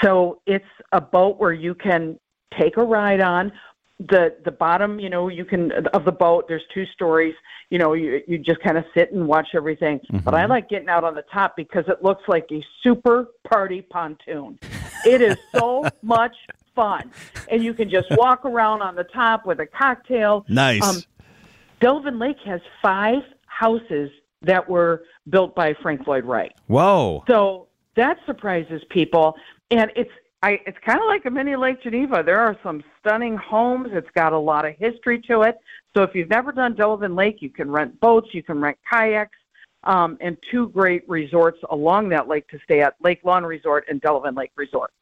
So 0.02 0.40
it's 0.46 0.64
a 0.92 1.00
boat 1.00 1.38
where 1.38 1.52
you 1.52 1.74
can 1.74 2.18
take 2.58 2.76
a 2.76 2.84
ride 2.84 3.20
on, 3.20 3.52
the 3.98 4.36
the 4.44 4.50
bottom 4.50 5.00
you 5.00 5.08
know 5.08 5.28
you 5.28 5.44
can 5.44 5.72
of 5.94 6.04
the 6.04 6.12
boat 6.12 6.44
there's 6.48 6.62
two 6.74 6.84
stories 6.92 7.34
you 7.70 7.78
know 7.78 7.94
you 7.94 8.20
you 8.28 8.36
just 8.36 8.60
kind 8.60 8.76
of 8.76 8.84
sit 8.94 9.10
and 9.12 9.26
watch 9.26 9.48
everything. 9.54 9.98
Mm-hmm. 10.00 10.18
but 10.18 10.34
i 10.34 10.44
like 10.44 10.68
getting 10.68 10.88
out 10.88 11.02
on 11.02 11.14
the 11.14 11.24
top 11.32 11.56
because 11.56 11.84
it 11.88 12.02
looks 12.02 12.22
like 12.28 12.46
a 12.52 12.62
super 12.82 13.28
party 13.48 13.80
pontoon. 13.80 14.58
It 15.06 15.22
is 15.22 15.36
so 15.54 15.84
much 16.02 16.36
fun. 16.74 17.10
And 17.48 17.64
you 17.64 17.74
can 17.74 17.88
just 17.90 18.08
walk 18.12 18.44
around 18.44 18.82
on 18.82 18.94
the 18.94 19.04
top 19.04 19.46
with 19.46 19.60
a 19.60 19.66
cocktail. 19.66 20.44
Nice. 20.48 20.82
Um, 20.82 21.02
Delavan 21.80 22.20
lake 22.20 22.38
has 22.44 22.60
five 22.82 23.22
houses 23.46 24.10
that 24.42 24.68
were 24.68 25.04
built 25.28 25.54
by 25.54 25.74
frank 25.82 26.06
lloyd 26.06 26.24
wright. 26.24 26.52
Whoa. 26.66 27.24
So 27.26 27.68
that 27.96 28.18
surprises 28.26 28.82
people. 28.90 29.34
And 29.70 29.90
it's 29.96 30.10
I, 30.46 30.60
it's 30.64 30.78
kind 30.86 31.00
of 31.00 31.06
like 31.08 31.24
a 31.24 31.30
mini 31.30 31.56
Lake 31.56 31.82
Geneva. 31.82 32.22
There 32.24 32.38
are 32.38 32.56
some 32.62 32.80
stunning 33.00 33.36
homes. 33.36 33.88
It's 33.90 34.06
got 34.14 34.32
a 34.32 34.38
lot 34.38 34.64
of 34.64 34.76
history 34.78 35.20
to 35.22 35.40
it. 35.40 35.58
So 35.96 36.04
if 36.04 36.14
you've 36.14 36.30
never 36.30 36.52
done 36.52 36.76
Delavan 36.76 37.18
Lake, 37.18 37.38
you 37.40 37.50
can 37.50 37.68
rent 37.68 37.98
boats, 37.98 38.28
you 38.30 38.44
can 38.44 38.60
rent 38.60 38.78
kayaks, 38.88 39.36
um, 39.82 40.16
and 40.20 40.36
two 40.48 40.68
great 40.68 41.02
resorts 41.08 41.58
along 41.70 42.10
that 42.10 42.28
lake 42.28 42.46
to 42.50 42.60
stay 42.62 42.80
at 42.80 42.94
Lake 43.02 43.22
Lawn 43.24 43.44
Resort 43.44 43.86
and 43.88 44.00
Delavan 44.00 44.36
Lake 44.36 44.52
Resort. 44.54 44.92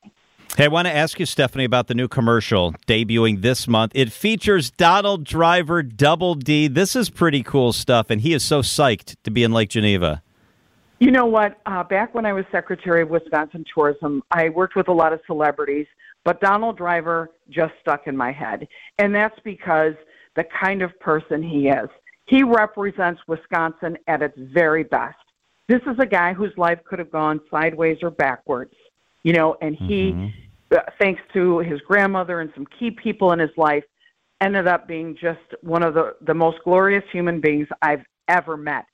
Hey, 0.56 0.64
I 0.64 0.68
want 0.68 0.88
to 0.88 0.94
ask 0.94 1.20
you, 1.20 1.26
Stephanie, 1.26 1.64
about 1.64 1.88
the 1.88 1.94
new 1.94 2.08
commercial 2.08 2.72
debuting 2.86 3.42
this 3.42 3.68
month. 3.68 3.92
It 3.94 4.12
features 4.12 4.70
Donald 4.70 5.24
Driver, 5.24 5.82
Double 5.82 6.36
D. 6.36 6.68
This 6.68 6.96
is 6.96 7.10
pretty 7.10 7.42
cool 7.42 7.74
stuff, 7.74 8.08
and 8.08 8.22
he 8.22 8.32
is 8.32 8.42
so 8.42 8.62
psyched 8.62 9.16
to 9.24 9.30
be 9.30 9.44
in 9.44 9.52
Lake 9.52 9.68
Geneva. 9.68 10.22
You 11.04 11.10
know 11.10 11.26
what? 11.26 11.58
Uh, 11.66 11.84
back 11.84 12.14
when 12.14 12.24
I 12.24 12.32
was 12.32 12.46
Secretary 12.50 13.02
of 13.02 13.10
Wisconsin 13.10 13.62
Tourism, 13.74 14.22
I 14.30 14.48
worked 14.48 14.74
with 14.74 14.88
a 14.88 14.92
lot 14.92 15.12
of 15.12 15.20
celebrities, 15.26 15.86
but 16.24 16.40
Donald 16.40 16.78
Driver 16.78 17.30
just 17.50 17.74
stuck 17.82 18.06
in 18.06 18.16
my 18.16 18.32
head. 18.32 18.66
And 18.96 19.14
that's 19.14 19.38
because 19.44 19.92
the 20.34 20.44
kind 20.58 20.80
of 20.80 20.98
person 21.00 21.42
he 21.42 21.68
is. 21.68 21.90
He 22.24 22.42
represents 22.42 23.20
Wisconsin 23.28 23.98
at 24.06 24.22
its 24.22 24.38
very 24.38 24.82
best. 24.82 25.18
This 25.68 25.82
is 25.82 25.98
a 25.98 26.06
guy 26.06 26.32
whose 26.32 26.56
life 26.56 26.78
could 26.84 26.98
have 27.00 27.10
gone 27.10 27.38
sideways 27.50 27.98
or 28.00 28.08
backwards, 28.08 28.74
you 29.24 29.34
know, 29.34 29.56
and 29.60 29.76
he 29.76 30.12
mm-hmm 30.12 30.40
uh, 30.74 30.80
thanks 30.98 31.20
to 31.32 31.58
his 31.58 31.80
grandmother 31.82 32.40
and 32.40 32.50
some 32.54 32.66
key 32.78 32.90
people 32.90 33.32
in 33.32 33.38
his 33.38 33.50
life, 33.56 33.84
ended 34.40 34.66
up 34.66 34.88
being 34.88 35.16
just 35.20 35.40
one 35.60 35.82
of 35.82 35.94
the, 35.94 36.16
the 36.22 36.34
most 36.34 36.58
glorious 36.64 37.04
human 37.12 37.40
beings 37.40 37.68
I've 37.82 38.04
ever 38.28 38.56
met. 38.56 38.84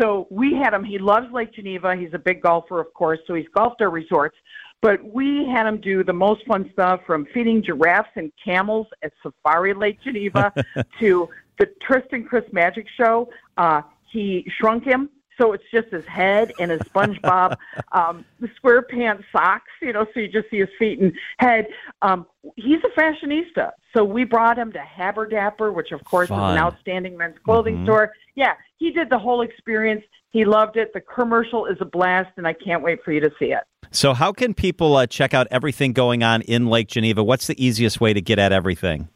So 0.00 0.26
we 0.30 0.54
had 0.54 0.72
him. 0.72 0.84
He 0.84 0.98
loves 0.98 1.30
Lake 1.32 1.52
Geneva. 1.52 1.94
He's 1.94 2.14
a 2.14 2.18
big 2.18 2.42
golfer, 2.42 2.80
of 2.80 2.92
course, 2.94 3.18
so 3.26 3.34
he's 3.34 3.48
golfed 3.54 3.82
our 3.82 3.90
resorts. 3.90 4.36
But 4.82 5.04
we 5.04 5.46
had 5.46 5.66
him 5.66 5.80
do 5.80 6.02
the 6.02 6.12
most 6.12 6.46
fun 6.46 6.70
stuff 6.72 7.00
from 7.06 7.26
feeding 7.34 7.62
giraffes 7.62 8.08
and 8.16 8.32
camels 8.42 8.86
at 9.02 9.12
Safari 9.22 9.74
Lake 9.74 9.98
Geneva 10.02 10.52
to 11.00 11.28
the 11.58 11.66
Tristan 11.82 12.24
Crist 12.24 12.50
Magic 12.52 12.86
Show. 12.96 13.28
Uh, 13.58 13.82
he 14.10 14.50
shrunk 14.58 14.84
him 14.84 15.10
so 15.40 15.52
it's 15.52 15.64
just 15.72 15.88
his 15.88 16.04
head 16.04 16.52
and 16.58 16.70
his 16.70 16.80
SpongeBob 16.82 17.56
um, 17.92 18.24
square 18.56 18.82
pants 18.82 19.24
socks, 19.32 19.70
you 19.80 19.92
know, 19.92 20.06
so 20.12 20.20
you 20.20 20.28
just 20.28 20.50
see 20.50 20.58
his 20.58 20.68
feet 20.78 21.00
and 21.00 21.12
head. 21.38 21.66
Um, 22.02 22.26
he's 22.56 22.80
a 22.84 23.00
fashionista, 23.00 23.70
so 23.96 24.04
we 24.04 24.24
brought 24.24 24.58
him 24.58 24.72
to 24.72 24.78
Haberdapper, 24.78 25.72
which 25.72 25.92
of 25.92 26.04
course 26.04 26.28
Fun. 26.28 26.38
is 26.38 26.58
an 26.58 26.62
outstanding 26.62 27.16
men's 27.16 27.36
clothing 27.44 27.76
mm-hmm. 27.76 27.86
store. 27.86 28.12
Yeah, 28.40 28.54
he 28.78 28.90
did 28.90 29.10
the 29.10 29.18
whole 29.18 29.42
experience. 29.42 30.02
He 30.30 30.46
loved 30.46 30.78
it. 30.78 30.94
The 30.94 31.02
commercial 31.02 31.66
is 31.66 31.76
a 31.82 31.84
blast, 31.84 32.30
and 32.38 32.46
I 32.46 32.54
can't 32.54 32.82
wait 32.82 33.04
for 33.04 33.12
you 33.12 33.20
to 33.20 33.30
see 33.38 33.52
it. 33.52 33.64
So, 33.90 34.14
how 34.14 34.32
can 34.32 34.54
people 34.54 34.96
uh, 34.96 35.06
check 35.06 35.34
out 35.34 35.46
everything 35.50 35.92
going 35.92 36.22
on 36.22 36.40
in 36.40 36.66
Lake 36.66 36.88
Geneva? 36.88 37.22
What's 37.22 37.48
the 37.48 37.62
easiest 37.62 38.00
way 38.00 38.14
to 38.14 38.20
get 38.22 38.38
at 38.38 38.50
everything? 38.50 39.10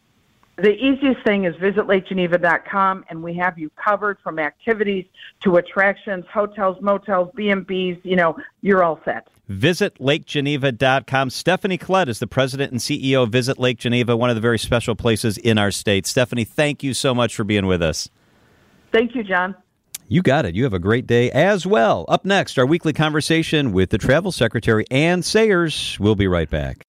The 0.57 0.75
easiest 0.75 1.25
thing 1.25 1.45
is 1.45 1.57
visit 1.57 1.87
lakegeneva.com, 1.87 3.07
and 3.09 3.23
we 3.23 3.33
have 3.37 3.59
you 3.59 3.71
covered 3.83 4.19
from 4.23 4.39
activities 4.39 5.07
to 5.41 5.57
attractions, 5.57 6.27
hotels, 6.31 6.77
motels, 6.83 7.31
B&Bs. 7.35 8.05
You 8.05 8.17
know, 8.17 8.37
you're 8.61 8.85
all 8.85 9.01
set. 9.07 9.27
Visit 9.49 9.99
lakegeneva.com. 10.01 11.31
Stephanie 11.31 11.79
Klett 11.79 12.09
is 12.09 12.19
the 12.19 12.27
president 12.27 12.73
and 12.73 12.81
CEO 12.81 13.23
of 13.23 13.31
Visit 13.31 13.59
Lake 13.59 13.79
Geneva, 13.79 14.15
one 14.19 14.29
of 14.29 14.37
the 14.37 14.43
very 14.43 14.59
special 14.59 14.95
places 14.95 15.39
in 15.39 15.57
our 15.57 15.71
state. 15.71 16.07
Stephanie, 16.07 16.45
thank 16.45 16.83
you 16.83 16.93
so 16.93 17.15
much 17.15 17.35
for 17.35 17.45
being 17.45 17.65
with 17.65 17.81
us. 17.81 18.11
Thank 18.95 19.17
you, 19.17 19.25
John. 19.25 19.57
You 20.07 20.23
got 20.23 20.47
it. 20.47 20.55
You 20.55 20.63
have 20.63 20.73
a 20.73 20.79
great 20.79 21.09
day 21.09 21.29
as 21.33 21.67
well. 21.67 22.05
Up 22.07 22.25
next, 22.25 22.57
our 22.59 22.65
weekly 22.65 22.93
conversation 22.93 23.73
with 23.73 23.91
the 23.91 23.99
travel 23.99 24.31
secretary, 24.31 24.85
Anne 24.89 25.23
Sayers. 25.23 25.99
We'll 25.99 26.15
be 26.15 26.29
right 26.29 26.49
back. 26.49 26.85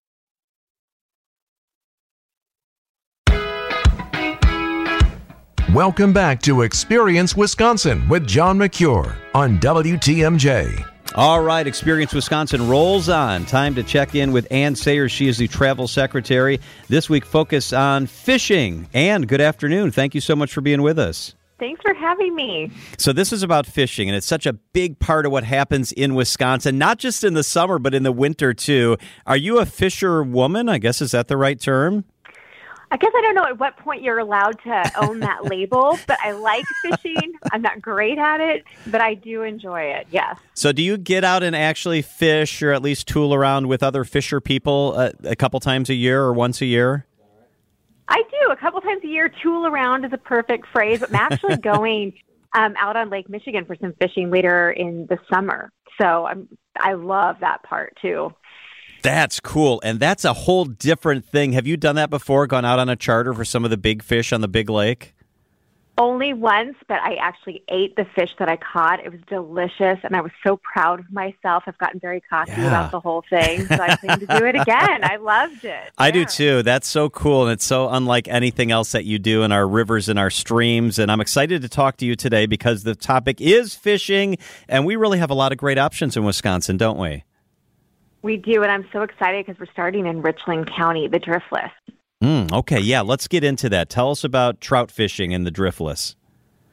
Welcome 5.73 6.13
back 6.13 6.43
to 6.43 6.61
Experience 6.61 7.35
Wisconsin 7.35 8.07
with 8.07 8.27
John 8.27 8.59
Mercure 8.59 9.17
on 9.33 9.57
WTMJ. 9.57 10.85
All 11.15 11.41
right, 11.41 11.65
Experience 11.65 12.13
Wisconsin 12.13 12.69
rolls 12.69 13.09
on. 13.09 13.45
Time 13.45 13.73
to 13.73 13.81
check 13.81 14.13
in 14.13 14.31
with 14.31 14.45
Anne 14.51 14.75
Sayers. 14.75 15.11
She 15.11 15.27
is 15.27 15.39
the 15.39 15.47
travel 15.47 15.87
secretary. 15.87 16.59
This 16.87 17.09
week, 17.09 17.25
focus 17.25 17.73
on 17.73 18.05
fishing. 18.05 18.87
Anne, 18.93 19.23
good 19.23 19.41
afternoon. 19.41 19.89
Thank 19.89 20.13
you 20.13 20.21
so 20.21 20.35
much 20.35 20.53
for 20.53 20.61
being 20.61 20.83
with 20.83 20.99
us. 20.99 21.33
Thanks 21.57 21.81
for 21.81 21.93
having 21.93 22.35
me. 22.35 22.71
So, 22.97 23.13
this 23.13 23.31
is 23.31 23.41
about 23.41 23.65
fishing, 23.65 24.09
and 24.09 24.15
it's 24.15 24.27
such 24.27 24.45
a 24.45 24.53
big 24.53 24.99
part 24.99 25.25
of 25.25 25.31
what 25.31 25.45
happens 25.45 25.91
in 25.93 26.13
Wisconsin, 26.13 26.77
not 26.77 26.99
just 26.99 27.23
in 27.23 27.33
the 27.33 27.43
summer, 27.43 27.79
but 27.79 27.93
in 27.93 28.03
the 28.03 28.11
winter 28.11 28.53
too. 28.53 28.97
Are 29.25 29.37
you 29.37 29.59
a 29.59 29.65
fisher 29.65 30.21
woman? 30.21 30.67
I 30.67 30.79
guess, 30.79 31.01
is 31.01 31.11
that 31.11 31.27
the 31.29 31.37
right 31.37 31.59
term? 31.59 32.03
I 32.91 32.97
guess 32.97 33.11
I 33.15 33.21
don't 33.21 33.35
know 33.35 33.45
at 33.45 33.59
what 33.59 33.77
point 33.77 34.03
you're 34.03 34.19
allowed 34.19 34.61
to 34.63 34.91
own 34.97 35.19
that 35.21 35.45
label, 35.49 35.97
but 36.07 36.17
I 36.23 36.31
like 36.31 36.65
fishing. 36.81 37.33
I'm 37.51 37.61
not 37.61 37.81
great 37.81 38.17
at 38.17 38.41
it, 38.41 38.63
but 38.87 39.01
I 39.01 39.15
do 39.15 39.41
enjoy 39.41 39.81
it. 39.81 40.07
Yes. 40.11 40.37
So, 40.53 40.71
do 40.71 40.81
you 40.81 40.97
get 40.97 41.23
out 41.23 41.41
and 41.41 41.55
actually 41.55 42.01
fish, 42.01 42.61
or 42.61 42.73
at 42.73 42.81
least 42.81 43.07
tool 43.07 43.33
around 43.33 43.67
with 43.67 43.81
other 43.81 44.03
fisher 44.03 44.41
people 44.41 44.93
uh, 44.97 45.11
a 45.23 45.35
couple 45.35 45.59
times 45.59 45.89
a 45.89 45.93
year 45.93 46.21
or 46.21 46.33
once 46.33 46.61
a 46.61 46.65
year? 46.65 47.05
I 48.07 48.23
do 48.29 48.51
a 48.51 48.55
couple 48.55 48.81
times 48.81 49.03
a 49.03 49.07
year. 49.07 49.31
Tool 49.41 49.65
around 49.65 50.05
is 50.05 50.13
a 50.13 50.17
perfect 50.17 50.67
phrase. 50.71 51.01
I'm 51.01 51.15
actually 51.15 51.57
going 51.63 52.13
um, 52.55 52.75
out 52.77 52.95
on 52.95 53.09
Lake 53.09 53.29
Michigan 53.29 53.65
for 53.65 53.75
some 53.81 53.93
fishing 53.99 54.29
later 54.29 54.71
in 54.71 55.07
the 55.07 55.17
summer. 55.31 55.71
So 55.99 56.25
I'm 56.25 56.47
I 56.77 56.93
love 56.93 57.37
that 57.41 57.63
part 57.63 57.97
too. 58.01 58.33
That's 59.01 59.39
cool. 59.39 59.81
And 59.83 59.99
that's 59.99 60.25
a 60.25 60.33
whole 60.33 60.65
different 60.65 61.25
thing. 61.25 61.53
Have 61.53 61.67
you 61.67 61.77
done 61.77 61.95
that 61.95 62.09
before? 62.09 62.47
Gone 62.47 62.65
out 62.65 62.79
on 62.79 62.89
a 62.89 62.95
charter 62.95 63.33
for 63.33 63.45
some 63.45 63.63
of 63.63 63.69
the 63.69 63.77
big 63.77 64.03
fish 64.03 64.33
on 64.33 64.41
the 64.41 64.47
big 64.47 64.69
lake? 64.69 65.14
Only 65.97 66.33
once, 66.33 66.75
but 66.89 66.99
I 66.99 67.15
actually 67.15 67.63
ate 67.69 67.95
the 67.95 68.03
fish 68.03 68.31
that 68.37 68.49
I 68.49 68.57
caught. 68.57 68.99
It 68.99 69.13
was 69.13 69.21
delicious, 69.29 69.97
and 70.03 70.13
I 70.13 70.19
was 70.19 70.33
so 70.45 70.57
proud 70.57 70.99
of 70.99 71.09
myself. 71.09 71.63
I've 71.67 71.77
gotten 71.77 72.01
very 72.01 72.19
cocky 72.19 72.51
yeah. 72.51 72.67
about 72.67 72.91
the 72.91 72.99
whole 72.99 73.23
thing, 73.29 73.65
so 73.65 73.75
I 73.75 73.95
plan 73.95 74.19
to 74.19 74.25
do 74.25 74.45
it 74.45 74.55
again. 74.55 75.05
I 75.05 75.15
loved 75.15 75.63
it. 75.63 75.93
I 75.97 76.07
yeah. 76.07 76.11
do 76.11 76.25
too. 76.25 76.63
That's 76.63 76.87
so 76.89 77.09
cool, 77.09 77.43
and 77.43 77.53
it's 77.53 77.63
so 77.63 77.87
unlike 77.87 78.27
anything 78.27 78.71
else 78.71 78.91
that 78.91 79.05
you 79.05 79.19
do 79.19 79.43
in 79.43 79.53
our 79.53 79.65
rivers 79.65 80.09
and 80.09 80.19
our 80.19 80.29
streams. 80.29 80.99
And 80.99 81.09
I'm 81.09 81.21
excited 81.21 81.61
to 81.61 81.69
talk 81.69 81.95
to 81.97 82.05
you 82.05 82.15
today 82.17 82.45
because 82.45 82.83
the 82.83 82.95
topic 82.95 83.39
is 83.39 83.73
fishing, 83.73 84.37
and 84.67 84.85
we 84.85 84.97
really 84.97 85.19
have 85.19 85.29
a 85.29 85.35
lot 85.35 85.53
of 85.53 85.57
great 85.57 85.77
options 85.77 86.17
in 86.17 86.25
Wisconsin, 86.25 86.75
don't 86.75 86.99
we? 86.99 87.23
We 88.21 88.35
do, 88.35 88.63
and 88.63 88.71
I'm 88.71 88.85
so 88.91 89.03
excited 89.03 89.45
because 89.45 89.59
we're 89.61 89.71
starting 89.71 90.07
in 90.07 90.21
Richland 90.21 90.69
County, 90.75 91.07
the 91.07 91.19
Driftless. 91.19 91.71
Mm, 92.23 92.51
okay, 92.51 92.79
yeah, 92.79 93.01
let's 93.01 93.27
get 93.27 93.43
into 93.43 93.69
that. 93.69 93.89
Tell 93.89 94.11
us 94.11 94.23
about 94.23 94.61
trout 94.61 94.89
fishing 94.89 95.31
in 95.31 95.43
the 95.43 95.51
Driftless. 95.51 96.15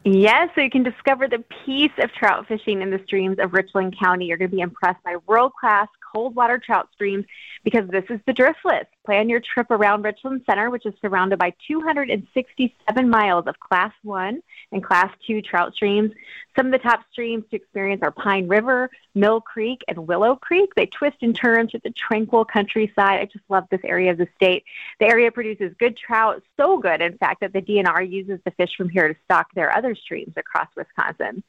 Yes, 0.04 0.48
so 0.54 0.60
you 0.60 0.70
can 0.70 0.82
discover 0.82 1.28
the 1.28 1.44
peace 1.64 1.92
of 1.98 2.12
trout 2.12 2.46
fishing 2.48 2.82
in 2.82 2.90
the 2.90 3.00
streams 3.04 3.38
of 3.38 3.52
Richland 3.52 3.96
County. 3.98 4.26
You're 4.26 4.36
going 4.36 4.50
to 4.50 4.56
be 4.56 4.62
impressed 4.62 5.02
by 5.04 5.16
world 5.26 5.52
class 5.58 5.86
cold 6.12 6.34
water 6.34 6.58
trout 6.58 6.88
streams 6.92 7.24
because 7.62 7.88
this 7.88 8.04
is 8.10 8.18
the 8.26 8.32
Driftless. 8.32 8.86
Plan 9.04 9.28
your 9.28 9.40
trip 9.40 9.70
around 9.70 10.02
Richland 10.02 10.42
Center, 10.46 10.70
which 10.70 10.86
is 10.86 10.94
surrounded 11.00 11.38
by 11.38 11.52
267 11.66 13.10
miles 13.10 13.46
of 13.48 13.58
Class 13.58 13.92
1 14.02 14.40
and 14.70 14.84
Class 14.84 15.10
2 15.26 15.42
trout 15.42 15.74
streams. 15.74 16.12
Some 16.56 16.66
of 16.66 16.72
the 16.72 16.78
top 16.78 17.00
streams 17.10 17.44
to 17.50 17.56
experience 17.56 18.02
are 18.02 18.12
Pine 18.12 18.46
River, 18.46 18.90
Mill 19.14 19.40
Creek, 19.40 19.82
and 19.88 20.06
Willow 20.06 20.36
Creek. 20.36 20.70
They 20.76 20.86
twist 20.86 21.16
and 21.22 21.34
turn 21.34 21.66
through 21.66 21.80
the 21.82 21.90
tranquil 21.90 22.44
countryside. 22.44 23.20
I 23.20 23.24
just 23.24 23.44
love 23.48 23.64
this 23.70 23.80
area 23.84 24.12
of 24.12 24.18
the 24.18 24.28
state. 24.36 24.64
The 25.00 25.06
area 25.06 25.32
produces 25.32 25.74
good 25.78 25.96
trout, 25.96 26.42
so 26.56 26.78
good, 26.78 27.02
in 27.02 27.18
fact, 27.18 27.40
that 27.40 27.52
the 27.52 27.62
DNR 27.62 28.08
uses 28.08 28.38
the 28.44 28.50
fish 28.52 28.70
from 28.76 28.88
here 28.88 29.08
to 29.08 29.16
stock 29.24 29.48
their 29.54 29.74
other 29.76 29.94
streams 29.96 30.34
across 30.36 30.68
Wisconsin. 30.76 31.42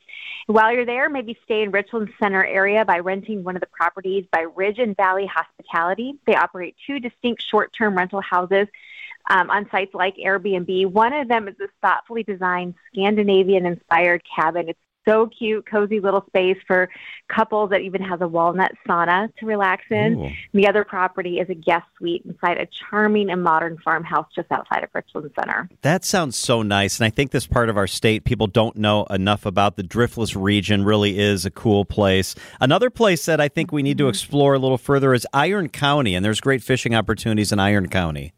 While 0.47 0.73
you're 0.73 0.85
there, 0.85 1.09
maybe 1.09 1.37
stay 1.43 1.61
in 1.61 1.71
Richland 1.71 2.11
Center 2.19 2.43
area 2.43 2.83
by 2.83 2.99
renting 2.99 3.43
one 3.43 3.55
of 3.55 3.61
the 3.61 3.67
properties 3.67 4.25
by 4.31 4.45
Ridge 4.55 4.79
and 4.79 4.95
Valley 4.95 5.25
Hospitality. 5.25 6.15
They 6.25 6.35
operate 6.35 6.75
two 6.87 6.99
distinct 6.99 7.42
short 7.49 7.73
term 7.77 7.97
rental 7.97 8.21
houses 8.21 8.67
um, 9.29 9.49
on 9.49 9.69
sites 9.69 9.93
like 9.93 10.15
Airbnb. 10.17 10.87
One 10.87 11.13
of 11.13 11.27
them 11.27 11.47
is 11.47 11.55
this 11.57 11.69
thoughtfully 11.81 12.23
designed 12.23 12.75
Scandinavian 12.91 13.65
inspired 13.65 14.21
cabin. 14.35 14.69
It's 14.69 14.79
so 15.05 15.27
cute, 15.27 15.65
cozy 15.65 15.99
little 15.99 16.23
space 16.27 16.57
for 16.65 16.89
couples 17.27 17.69
that 17.71 17.81
even 17.81 18.01
has 18.01 18.21
a 18.21 18.27
walnut 18.27 18.71
sauna 18.87 19.33
to 19.37 19.45
relax 19.45 19.83
in. 19.89 20.35
The 20.53 20.67
other 20.67 20.83
property 20.83 21.39
is 21.39 21.49
a 21.49 21.55
guest 21.55 21.85
suite 21.97 22.23
inside 22.25 22.57
a 22.57 22.67
charming 22.89 23.29
and 23.29 23.43
modern 23.43 23.77
farmhouse 23.83 24.27
just 24.35 24.51
outside 24.51 24.83
of 24.83 24.89
Richland 24.93 25.31
Center. 25.37 25.69
That 25.81 26.05
sounds 26.05 26.37
so 26.37 26.61
nice. 26.61 26.99
And 26.99 27.05
I 27.05 27.09
think 27.09 27.31
this 27.31 27.47
part 27.47 27.69
of 27.69 27.77
our 27.77 27.87
state, 27.87 28.23
people 28.23 28.47
don't 28.47 28.77
know 28.77 29.05
enough 29.05 29.45
about. 29.45 29.75
The 29.75 29.83
Driftless 29.83 30.41
region 30.41 30.83
really 30.83 31.19
is 31.19 31.45
a 31.45 31.51
cool 31.51 31.85
place. 31.85 32.35
Another 32.59 32.89
place 32.89 33.25
that 33.25 33.39
I 33.41 33.47
think 33.47 33.71
we 33.71 33.83
need 33.83 33.97
to 33.97 34.05
mm-hmm. 34.05 34.09
explore 34.09 34.53
a 34.53 34.59
little 34.59 34.77
further 34.77 35.13
is 35.13 35.27
Iron 35.33 35.69
County, 35.69 36.15
and 36.15 36.23
there's 36.23 36.41
great 36.41 36.63
fishing 36.63 36.95
opportunities 36.95 37.51
in 37.51 37.59
Iron 37.59 37.89
County. 37.89 38.33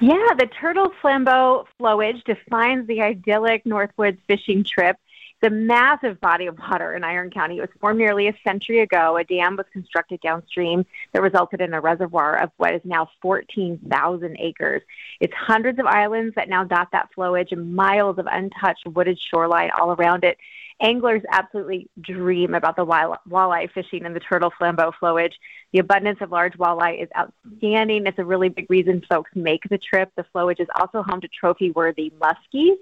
Yeah, 0.00 0.34
the 0.36 0.48
turtle 0.60 0.92
flambeau 1.02 1.64
flowage 1.80 2.22
defines 2.24 2.86
the 2.88 3.00
idyllic 3.00 3.64
Northwoods 3.64 4.18
fishing 4.26 4.64
trip 4.64 4.96
A 5.44 5.50
massive 5.50 6.20
body 6.20 6.46
of 6.46 6.56
water 6.56 6.94
in 6.94 7.02
Iron 7.02 7.28
County. 7.28 7.60
Was 7.60 7.68
formed 7.80 7.98
nearly 7.98 8.28
a 8.28 8.34
century 8.44 8.80
ago. 8.80 9.16
A 9.16 9.24
dam 9.24 9.56
was 9.56 9.66
constructed 9.72 10.20
downstream 10.20 10.86
that 11.12 11.20
resulted 11.20 11.60
in 11.60 11.74
a 11.74 11.80
reservoir 11.80 12.40
of 12.40 12.50
what 12.58 12.74
is 12.74 12.80
now 12.84 13.08
14,000 13.20 14.36
acres. 14.38 14.82
It's 15.18 15.34
hundreds 15.34 15.80
of 15.80 15.86
islands 15.86 16.34
that 16.36 16.48
now 16.48 16.62
dot 16.62 16.88
that 16.92 17.08
flowage 17.16 17.50
and 17.50 17.74
miles 17.74 18.18
of 18.18 18.26
untouched 18.30 18.86
wooded 18.86 19.18
shoreline 19.18 19.70
all 19.76 19.92
around 19.92 20.22
it 20.22 20.38
anglers 20.82 21.22
absolutely 21.30 21.88
dream 22.00 22.54
about 22.54 22.76
the 22.76 22.84
walleye 22.84 23.70
fishing 23.72 24.04
in 24.04 24.12
the 24.12 24.20
turtle 24.20 24.52
flambeau 24.60 24.92
flowage. 25.00 25.34
The 25.72 25.78
abundance 25.78 26.18
of 26.20 26.30
large 26.30 26.52
walleye 26.54 27.02
is 27.02 27.08
outstanding. 27.16 28.06
It's 28.06 28.18
a 28.18 28.24
really 28.24 28.50
big 28.50 28.66
reason 28.68 29.02
folks 29.08 29.30
make 29.34 29.62
the 29.70 29.78
trip. 29.78 30.10
The 30.16 30.24
flowage 30.34 30.60
is 30.60 30.68
also 30.78 31.02
home 31.02 31.20
to 31.22 31.28
trophy 31.28 31.70
worthy 31.70 32.12
muskies, 32.20 32.76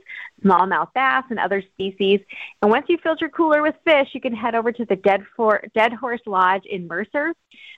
smallmouth 0.44 0.92
bass, 0.94 1.24
and 1.30 1.38
other 1.38 1.62
species. 1.74 2.20
And 2.62 2.70
once 2.70 2.86
you 2.88 2.98
filled 3.02 3.20
your 3.20 3.30
cooler 3.30 3.62
with 3.62 3.76
fish, 3.84 4.08
you 4.12 4.20
can 4.20 4.34
head 4.34 4.54
over 4.54 4.72
to 4.72 4.84
the 4.84 4.96
Dead, 4.96 5.22
For- 5.36 5.62
Dead 5.74 5.92
Horse 5.92 6.20
Lodge 6.26 6.64
in 6.66 6.88
Mercer. 6.88 7.32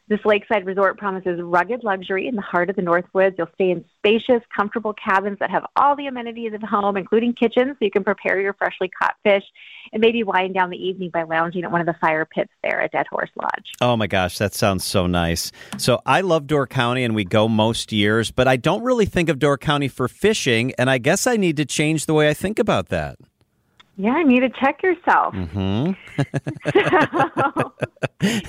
This 0.09 0.21
lakeside 0.25 0.67
resort 0.67 0.99
promises 0.99 1.41
rugged 1.41 1.85
luxury 1.85 2.27
in 2.27 2.35
the 2.35 2.43
heart 2.43 2.69
of 2.69 2.77
the 2.77 2.83
Northwoods. 2.83 3.35
You'll 3.39 3.49
stay 3.55 3.71
in 3.71 3.85
spacious, 3.99 4.43
comfortable 4.55 4.95
cabins 4.95 5.39
that 5.39 5.51
have 5.51 5.65
all 5.77 5.95
the 5.95 6.07
amenities 6.07 6.53
of 6.55 6.63
home, 6.63 6.97
including 6.97 7.35
kitchens, 7.35 7.77
so 7.79 7.85
you 7.85 7.91
can 7.91 8.03
prepare 8.03 8.41
your 8.41 8.53
freshly 8.55 8.89
caught 8.89 9.15
fish 9.23 9.45
and 9.93 10.01
maybe 10.01 10.23
wind 10.23 10.55
down 10.55 10.71
the 10.71 10.77
evening 10.77 11.11
by 11.11 11.23
lounging 11.23 11.65
at 11.65 11.71
one 11.71 11.81
of 11.81 11.87
the 11.87 11.95
fire 12.01 12.25
pits 12.25 12.51
there 12.63 12.81
at 12.83 12.93
Dead 12.93 13.07
Horse 13.11 13.31
Lodge. 13.37 13.71
Oh 13.81 13.97
my 13.97 14.07
gosh, 14.07 14.39
that 14.39 14.55
sounds 14.55 14.85
so 14.85 15.02
nice. 15.07 15.53
So 15.79 16.01
I 16.07 16.21
love 16.21 16.47
Door 16.47 16.69
County 16.69 17.05
and 17.05 17.15
we 17.15 17.25
go 17.25 17.49
most 17.49 17.93
years, 17.93 18.31
but 18.31 18.49
I 18.49 18.57
don't 18.57 18.83
really 18.83 19.07
think 19.07 19.29
of 19.29 19.39
Door 19.39 19.59
County 19.59 19.89
for 19.89 20.09
fishing, 20.09 20.73
and 20.79 20.89
I 20.91 20.99
guess 20.99 21.27
I 21.27 21.37
need 21.37 21.57
to 21.59 21.65
change 21.65 22.07
the 22.07 22.15
way 22.15 22.29
I 22.29 22.35
think 22.35 22.59
about 22.59 22.89
that. 22.89 23.19
Yeah, 23.97 24.13
I 24.13 24.23
need 24.23 24.41
to 24.41 24.49
check 24.49 24.83
yourself. 24.83 25.35
Mm-hmm. 25.35 25.93
so, 27.53 27.73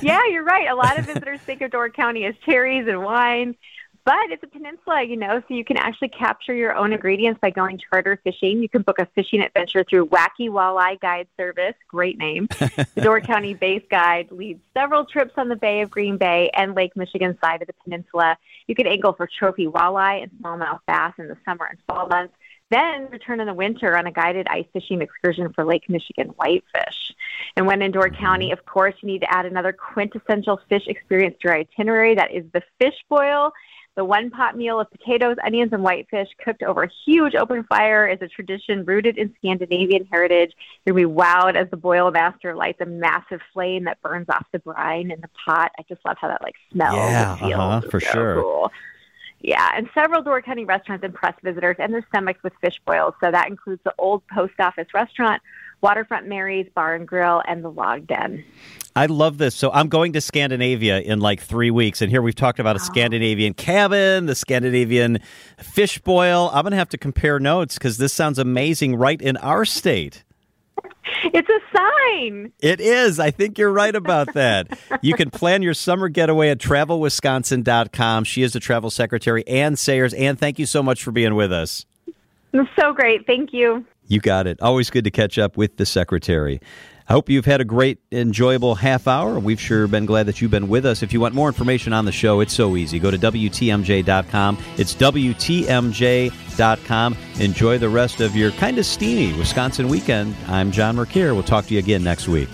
yeah, 0.01 0.21
you're 0.31 0.45
right. 0.45 0.69
A 0.69 0.75
lot 0.75 0.97
of 0.97 1.05
visitors 1.05 1.41
think 1.41 1.61
of 1.61 1.71
Door 1.71 1.89
County 1.91 2.25
as 2.25 2.33
cherries 2.45 2.87
and 2.87 3.03
wine, 3.03 3.55
but 4.05 4.31
it's 4.31 4.43
a 4.43 4.47
peninsula, 4.47 5.03
you 5.03 5.15
know, 5.15 5.41
so 5.47 5.53
you 5.53 5.63
can 5.63 5.77
actually 5.77 6.09
capture 6.09 6.53
your 6.53 6.75
own 6.75 6.91
ingredients 6.91 7.39
by 7.41 7.49
going 7.49 7.79
charter 7.89 8.19
fishing. 8.23 8.61
You 8.61 8.67
can 8.67 8.81
book 8.81 8.99
a 8.99 9.07
fishing 9.15 9.41
adventure 9.41 9.85
through 9.89 10.07
Wacky 10.07 10.49
Walleye 10.49 10.99
Guide 10.99 11.27
Service, 11.37 11.75
great 11.87 12.17
name. 12.17 12.47
the 12.49 12.87
Door 13.01 13.21
County 13.21 13.53
Base 13.53 13.83
Guide 13.89 14.31
leads 14.31 14.61
several 14.73 15.05
trips 15.05 15.33
on 15.37 15.47
the 15.47 15.55
Bay 15.55 15.81
of 15.81 15.89
Green 15.89 16.17
Bay 16.17 16.49
and 16.53 16.75
Lake 16.75 16.95
Michigan 16.97 17.37
side 17.41 17.61
of 17.61 17.67
the 17.67 17.73
peninsula. 17.83 18.37
You 18.67 18.75
can 18.75 18.87
angle 18.87 19.13
for 19.13 19.27
trophy 19.27 19.67
walleye 19.67 20.23
and 20.23 20.31
smallmouth 20.41 20.81
bass 20.85 21.13
in 21.17 21.27
the 21.27 21.37
summer 21.45 21.65
and 21.65 21.79
fall 21.87 22.07
months. 22.07 22.33
Then 22.73 23.07
return 23.11 23.39
in 23.39 23.45
the 23.45 23.53
winter 23.53 23.95
on 23.95 24.07
a 24.07 24.11
guided 24.11 24.47
ice 24.49 24.65
fishing 24.73 25.01
excursion 25.01 25.53
for 25.53 25.63
Lake 25.63 25.87
Michigan 25.89 26.29
whitefish. 26.29 27.13
And 27.55 27.67
when 27.67 27.81
in 27.81 27.91
Door 27.91 28.09
mm-hmm. 28.09 28.23
County, 28.23 28.51
of 28.51 28.65
course, 28.65 28.95
you 29.01 29.07
need 29.07 29.21
to 29.21 29.31
add 29.31 29.45
another 29.45 29.73
quintessential 29.73 30.59
fish 30.67 30.87
experience 30.87 31.35
to 31.41 31.49
your 31.49 31.57
itinerary. 31.57 32.15
That 32.15 32.33
is 32.33 32.45
the 32.51 32.63
fish 32.79 32.95
boil. 33.09 33.53
The 33.95 34.03
one 34.03 34.31
pot 34.31 34.57
meal 34.57 34.79
of 34.79 34.89
potatoes, 34.89 35.37
onions, 35.45 35.71
and 35.71 35.83
whitefish 35.83 36.29
cooked 36.43 36.63
over 36.63 36.83
a 36.83 36.89
huge 37.05 37.35
open 37.35 37.63
fire 37.65 38.07
is 38.07 38.19
a 38.21 38.27
tradition 38.27 38.83
rooted 38.85 39.19
in 39.19 39.35
Scandinavian 39.37 40.07
heritage. 40.11 40.53
You'll 40.85 40.95
be 40.95 41.03
wowed 41.03 41.55
as 41.55 41.69
the 41.69 41.77
boil 41.77 42.09
master 42.09 42.55
lights 42.55 42.81
a 42.81 42.87
massive 42.87 43.41
flame 43.53 43.83
that 43.83 44.01
burns 44.01 44.29
off 44.29 44.47
the 44.51 44.57
brine 44.59 45.11
in 45.11 45.21
the 45.21 45.29
pot. 45.45 45.71
I 45.77 45.83
just 45.87 46.03
love 46.05 46.17
how 46.19 46.27
that 46.29 46.41
like 46.41 46.55
smells. 46.71 46.95
Yeah, 46.95 47.37
uh-huh, 47.39 47.81
for 47.81 47.99
so 47.99 48.11
sure. 48.11 48.41
Cool. 48.41 48.71
Yeah, 49.41 49.69
and 49.75 49.89
several 49.93 50.23
Door 50.23 50.41
County 50.43 50.63
restaurants 50.63 51.03
impress 51.03 51.35
visitors 51.43 51.75
and 51.77 51.93
their 51.93 52.05
stomachs 52.07 52.41
with 52.43 52.53
fish 52.61 52.79
boils. 52.87 53.13
So 53.19 53.29
that 53.29 53.49
includes 53.49 53.81
the 53.83 53.93
Old 53.99 54.25
Post 54.27 54.53
Office 54.57 54.87
Restaurant, 54.93 55.41
Waterfront 55.83 56.27
Mary's 56.27 56.67
Bar 56.73 56.95
and 56.95 57.07
Grill, 57.07 57.43
and 57.45 57.63
the 57.63 57.69
Log 57.69 58.07
Den. 58.07 58.43
I 58.95 59.07
love 59.07 59.37
this. 59.37 59.53
So 59.53 59.71
I'm 59.71 59.89
going 59.89 60.13
to 60.13 60.21
Scandinavia 60.21 60.99
in 61.01 61.19
like 61.19 61.41
three 61.41 61.71
weeks, 61.71 62.01
and 62.01 62.09
here 62.09 62.21
we've 62.21 62.35
talked 62.35 62.59
about 62.59 62.77
a 62.77 62.79
oh. 62.79 62.83
Scandinavian 62.83 63.53
cabin, 63.53 64.27
the 64.27 64.35
Scandinavian 64.35 65.19
fish 65.57 65.99
boil. 65.99 66.49
I'm 66.53 66.63
going 66.63 66.71
to 66.71 66.77
have 66.77 66.89
to 66.89 66.97
compare 66.97 67.39
notes 67.39 67.77
because 67.77 67.97
this 67.97 68.13
sounds 68.13 68.39
amazing 68.39 68.95
right 68.95 69.21
in 69.21 69.37
our 69.37 69.65
state. 69.65 70.23
It's 71.25 71.49
a 71.49 71.77
sign. 71.77 72.51
It 72.59 72.81
is. 72.81 73.19
I 73.19 73.31
think 73.31 73.57
you're 73.57 73.71
right 73.71 73.95
about 73.95 74.33
that. 74.33 74.77
you 75.01 75.13
can 75.13 75.29
plan 75.29 75.61
your 75.61 75.73
summer 75.73 76.09
getaway 76.09 76.49
at 76.49 76.59
travelwisconsin.com. 76.59 78.23
She 78.23 78.41
is 78.41 78.53
the 78.53 78.59
travel 78.59 78.89
secretary, 78.89 79.47
Anne 79.47 79.75
Sayers. 79.75 80.13
Anne, 80.13 80.35
thank 80.35 80.59
you 80.59 80.65
so 80.65 80.81
much 80.83 81.03
for 81.03 81.11
being 81.11 81.35
with 81.35 81.51
us. 81.51 81.85
It's 82.53 82.69
so 82.79 82.93
great. 82.93 83.25
Thank 83.25 83.53
you. 83.53 83.85
You 84.13 84.19
got 84.19 84.45
it. 84.45 84.61
Always 84.61 84.91
good 84.91 85.05
to 85.05 85.11
catch 85.11 85.39
up 85.39 85.57
with 85.57 85.77
the 85.77 85.87
secretary. 85.87 86.61
I 87.09 87.13
hope 87.13 87.29
you've 87.29 87.45
had 87.45 87.61
a 87.61 87.65
great, 87.65 87.97
enjoyable 88.11 88.75
half 88.75 89.07
hour. 89.07 89.39
We've 89.39 89.59
sure 89.59 89.87
been 89.87 90.05
glad 90.05 90.27
that 90.27 90.39
you've 90.39 90.51
been 90.51 90.67
with 90.69 90.85
us. 90.85 91.01
If 91.01 91.13
you 91.13 91.19
want 91.19 91.33
more 91.33 91.47
information 91.47 91.93
on 91.93 92.05
the 92.05 92.11
show, 92.11 92.39
it's 92.39 92.53
so 92.53 92.77
easy. 92.77 92.99
Go 92.99 93.09
to 93.09 93.17
WTMJ.com. 93.17 94.59
It's 94.77 94.93
WTMJ.com. 94.93 95.97
Enjoy 97.39 97.79
the 97.79 97.89
rest 97.89 98.21
of 98.21 98.35
your 98.35 98.51
kind 98.51 98.77
of 98.77 98.85
steamy 98.85 99.35
Wisconsin 99.35 99.87
weekend. 99.87 100.35
I'm 100.47 100.71
John 100.71 100.95
Mercure. 100.95 101.33
We'll 101.33 101.41
talk 101.41 101.65
to 101.65 101.73
you 101.73 101.79
again 101.79 102.03
next 102.03 102.27
week. 102.27 102.49